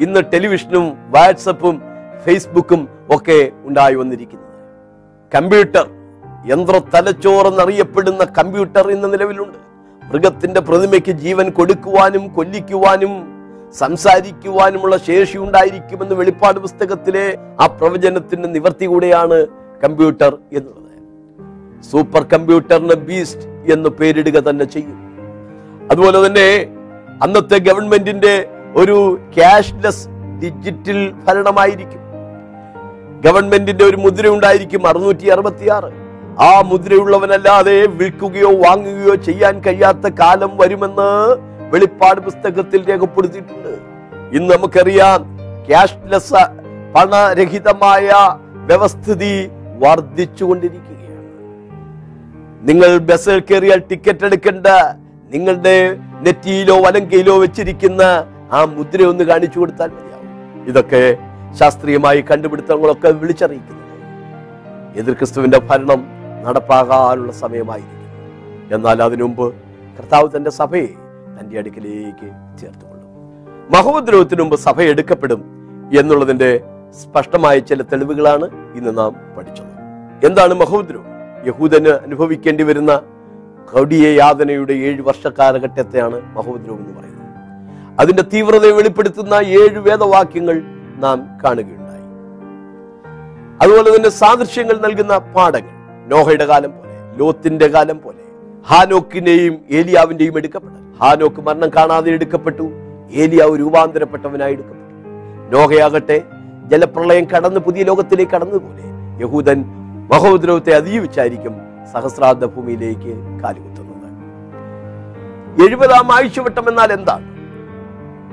[0.00, 1.82] ഇന്ന് ടെലിവിഷനും വാട്സപ്പും
[2.24, 4.50] ഫേസ്ബുക്കും ഒക്കെ ഉണ്ടായി വന്നിരിക്കുന്നത്.
[5.34, 5.86] കമ്പ്യൂട്ടർ
[6.50, 9.58] യന്ത്ര തലച്ചോറെന്നറിയപ്പെടുന്ന കമ്പ്യൂട്ടർ ഇന്ന് നിലവിലുണ്ട്.
[10.02, 13.33] മൃഗത്തിന്റെ പ്രതിമയ്ക്ക് ജീവൻ കൊടുക്കുവാനും കൊല്ലിക്കുവാനും
[13.78, 19.46] സംസാരിക്കുവാനുമുള്ള ശേഷി ഉണ്ടായിരിക്കുമെന്ന് വെളിപ്പാട് പുസ്തകത്തിലെ ആ പ്രവചനത്തിന്റെ നിവർത്തി കൂടെയാണ്
[19.84, 20.84] കമ്പ്യൂട്ടർ എന്നുള്ളത്.
[21.82, 25.00] സൂപ്പർ കമ്പ്യൂട്ടറിന് ബീസ്റ്റ് എന്ന് പേരിടുക തന്നെ ചെയ്യും.
[25.90, 26.66] അതുപോലെ തന്നെ
[27.22, 30.08] അന്നത്തെ ഗവൺമെന്റിന്റെ ഒരു ക്യാഷ്ലെസ്
[30.42, 32.00] ഡിജിറ്റൽ ഭരണമായിരിക്കും.
[33.20, 35.90] ഗവൺമെന്റിന്റെ ഒരു മുദ്ര ഉണ്ടായിരിക്കും അറുന്നൂറ്റി അറുപത്തിയാറ്
[36.42, 41.10] ആ മുദ്രയുള്ളവനല്ലാതെ വിൽക്കുകയോ വാങ്ങുകയോ ചെയ്യാൻ കഴിയാത്ത കാലം വരുമെന്ന്
[41.74, 43.72] വെളിപ്പാട് പുസ്തകത്തിൽ രേഖപ്പെടുത്തിയിട്ടുണ്ട്.
[44.36, 45.20] ഇന്ന് നമുക്കറിയാം
[45.68, 46.42] ക്യാഷ്ലെസ്
[46.96, 48.08] പണരഹിതമായ
[48.68, 49.34] വ്യവസ്ഥിതി
[49.82, 51.00] വർദ്ധിച്ചുകൊണ്ടിരിക്കുകയാണ്.
[52.68, 54.66] നിങ്ങൾ ബസ്സിൽ കയറിയാൽ ടിക്കറ്റ് എടുക്കേണ്ട
[55.34, 55.76] നിങ്ങളുടെ
[56.26, 58.02] നെറ്റിയിലോ വലങ്കയിലോ വെച്ചിരിക്കുന്ന
[58.56, 60.28] ആ മുദ്ര ഒന്ന് കാണിച്ചു കൊടുത്താൽ മതിയാവും.
[60.70, 61.02] ഇതൊക്കെ
[61.60, 63.80] ശാസ്ത്രീയമായി കണ്ടുപിടുത്തങ്ങളൊക്കെ വിളിച്ചറിയിക്കുന്നത്.
[65.00, 66.00] എതിർ ക്രിസ്തുവിന്റെ ഭരണം
[66.44, 68.02] നടപ്പാകാനുള്ള സമയമായിരിക്കും
[68.74, 69.46] എന്നാൽ അതിനുമുമ്പ്
[69.96, 70.90] കർത്താവ് തന്റെ സഭയെ
[71.36, 72.28] തന്റെ അടുക്കിലേക്ക്
[72.60, 73.08] ചേർത്തുകൊള്ളും.
[73.74, 75.40] മഹോദ്രവത്തിനു മുമ്പ് സഭ എടുക്കപ്പെടും
[76.00, 76.50] എന്നുള്ളതിന്റെ
[77.00, 78.46] സ്പഷ്ടമായ ചില തെളിവുകളാണ്
[78.78, 79.72] ഇന്ന് നാം പഠിച്ചത്.
[80.26, 81.06] എന്താണ് മഹോദ്രവം
[81.46, 82.92] യഹൂദന് അനുഭവിക്കേണ്ടി വരുന്ന
[83.72, 87.30] കൗടിയ യാതനയുടെ ഏഴ് വർഷ കാലഘട്ടത്തെയാണ് മഹോദ്രവം എന്ന് പറയുന്നത്.
[88.00, 90.56] അതിന്റെ തീവ്രതയെ വെളിപ്പെടുത്തുന്ന ഏഴ് വേദവാക്യങ്ങൾ
[91.04, 92.04] നാം കാണുകയുണ്ടായി.
[93.62, 95.74] അതുപോലെ തന്നെ സാദൃശ്യങ്ങൾ നൽകുന്ന പാഠങ്ങൾ
[96.12, 98.24] നോഹയുടെ കാലം പോലെ ലോത്തിന്റെ കാലം പോലെ
[98.70, 102.70] ഹാനോക്കിന്റെയും ഏലിയാവിന്റെയും എടുക്കപ്പെട്ടു ഹാനോക്ക് മരണം കാണാതെ എടുക്കപ്പെട്ടു.
[103.12, 104.94] ഏലിയാവ് രൂപാന്തരപ്പെട്ടവനായി എടുക്കപ്പെട്ടു.
[105.56, 106.22] നോഹയാകട്ടെ
[106.66, 108.82] ജലപ്രളയം കടന്ന് പുതിയ ലോകത്തിലേക്ക് കടന്നതുപോലെ
[109.22, 109.64] യഹൂദൻ
[110.12, 111.54] മഹോദ്രവത്തെ അതിജീവിച്ചായിരിക്കും
[111.92, 113.84] സഹസ്രാബ്ദ ഭൂമിയിലേക്ക് കാലുകുത്തുന്നത്.
[115.68, 117.34] എഴുപതാം ആഴ്ചവട്ടം എന്നാൽ എന്താണ്?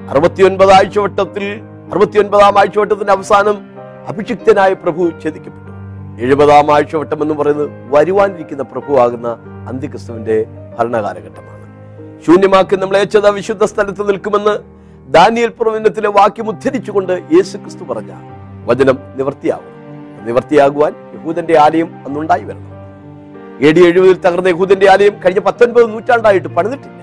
[0.10, 3.58] അറുപത്തിയൊൻപത് ആഴ്ചവട്ടത്തിൽ അറുപത്തിയൊൻപതാം ആഴ്ചവട്ടത്തിന്റെ അവസാനം
[4.08, 5.72] അഭിഷിക്തനായ പ്രഭു ഛേദിക്കപ്പെട്ടു.
[6.22, 9.28] എഴുപതാം ആഴ്ചവട്ടം എന്ന് പറയുന്നത് വരുവാനിരിക്കുന്ന പ്രഭുവാകുന്ന
[9.68, 10.46] അന്ത്യക്രിസ്തുവിന്റെ
[10.80, 11.61] ഭരണകാലഘട്ടമാണ്.
[12.26, 14.54] ശൂന്യമാക്കി നമ്മളെ അയച്ചത് വിശുദ്ധ സ്ഥലത്ത് നിൽക്കുമെന്ന്
[15.14, 18.12] ദാനിയൽ പ്രവചനത്തിലെ വാക്യം ഉദ്ധരിച്ചുകൊണ്ട് യേശു ക്രിസ്തു പറഞ്ഞ
[18.66, 19.70] വചനം നിവർത്തിയാകും
[20.28, 22.68] നിവർത്തിയാകുവാൻ യഹൂദന്റെ ആലയം അന്നുണ്ടായി വരണം.
[23.68, 27.02] എ ഡി എഴുപതിൽ തകർന്ന യഹൂദന്റെ ആലയം കഴിഞ്ഞ പത്തൊൻപത് നൂറ്റാണ്ടായിട്ട് പണിതിട്ടില്ല.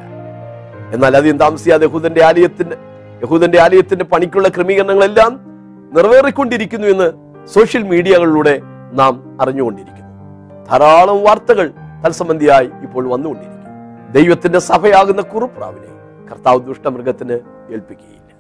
[0.95, 2.77] എന്നാൽ അധികം താമസിയാതെ യഹൂദന്റെ ആലയത്തിന്റെ
[3.23, 5.33] യഹൂദന്റെ ആലയത്തിന്റെ പണിക്കുള്ള ക്രമീകരണങ്ങളെല്ലാം
[5.97, 7.09] നിറവേറിക്കൊണ്ടിരിക്കുന്നു എന്ന്
[7.47, 8.61] സോഷ്യൽ മീഡിയകളിലൂടെ
[8.93, 10.13] നാം അറിഞ്ഞുകൊണ്ടിരിക്കുന്നു.
[10.71, 11.73] ധാരാളം വാർത്തകൾ
[12.05, 13.58] തത്സംബന്ധിയായി ഇപ്പോൾ വന്നുകൊണ്ടിരിക്കുന്നു.
[14.09, 15.91] ദൈവത്തിന്റെ സഭയാകുന്ന കുറുപ്രാവിനെ
[16.31, 17.37] കർത്താവ് ദുഷ്ടമൃഗത്തിന്
[17.75, 18.31] ഏൽപ്പിക്കുകയില്ല.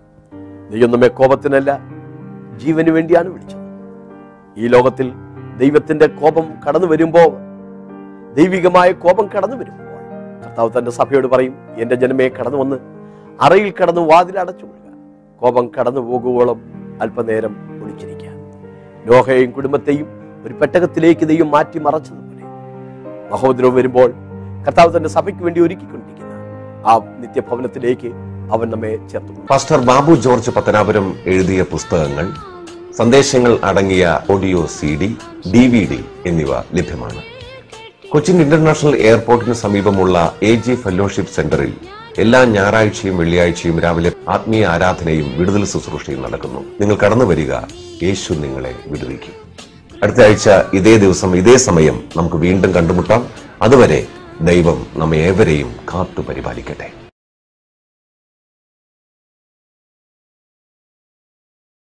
[0.73, 1.71] ദൈവം നമ്മെ കോപത്തിനല്ല
[2.63, 3.65] ജീവന് വേണ്ടിയാണ് വിളിച്ചത്.
[4.57, 5.09] ഈ ലോകത്തിൽ
[5.59, 7.31] ദൈവത്തിന്റെ കോപം കടന്നു വരുമ്പോൾ
[8.37, 9.85] ദൈവികമായ കോപം കടന്നു വരുമ്പോൾ
[10.43, 12.79] കർത്താവ് തന്റെ സഭയോട് പറയും എന്റെ ജനമേ കടന്നു വന്ന്
[13.41, 14.87] അറയിൽ കടന്നു വാതിൽ അടച്ചുകൊള്ളുക
[15.43, 16.59] കോപം കടന്നു പോകുവോളം
[17.03, 17.53] അല്പനേരം
[17.83, 18.33] ഒളിച്ചിരിക്കുക
[19.07, 20.07] നോഹയെയും കുടുംബത്തെയും
[20.45, 22.45] ഒരു പെട്ടകത്തിലേക്ക് ദൈവം മാറ്റി മറച്ചതുപോലെ
[23.33, 24.11] മഹോദരവും വരുമ്പോൾ
[24.69, 26.35] കർത്താവ് തന്റെ സഭയ്ക്ക് വേണ്ടി ഒരുക്കിക്കൊണ്ടിരിക്കുന്ന
[26.91, 28.09] ആ നിത്യഭവനത്തിലേക്ക്
[28.55, 29.33] അവൻ നമ്മെ ചേർത്തു.
[29.51, 32.27] പാസ്റ്റർ ബാബു ജോർജ് പത്തനാപുരം എഴുതിയ പുസ്തകങ്ങൾ
[32.99, 35.09] സന്ദേശങ്ങൾ അടങ്ങിയ audio C D
[35.55, 37.23] D V D എന്നിവ ലഭ്യമാണ്.
[38.13, 41.73] കൊച്ചിൻ ഇന്റർനാഷണൽ എയർപോർട്ടിന് സമീപമുള്ള എ ജി ഫെലോഷിപ്പ് സെന്ററിൽ
[42.25, 46.61] എല്ലാ ഞായറാഴ്ചയും വെള്ളിയാഴ്ചയും രാവിലെ ആത്മീയ ആരാധനയും വിടുതൽ ശുശ്രൂഷയും നടക്കുന്നു.
[46.81, 47.53] നിങ്ങൾ കടന്നു വരിക
[48.03, 49.35] യേശു നിങ്ങളെ വിടുവിക്കും.
[50.03, 53.27] അടുത്ത ആഴ്ച ഇതേ ദിവസം ഇതേ സമയം നമുക്ക് വീണ്ടും കണ്ടുമുട്ടാം.
[53.63, 54.07] അതുവരെ
[54.41, 56.89] ദൈവം നമ്മെ ഏവരെയും കാത്തു പരിപാലിക്കട്ടെ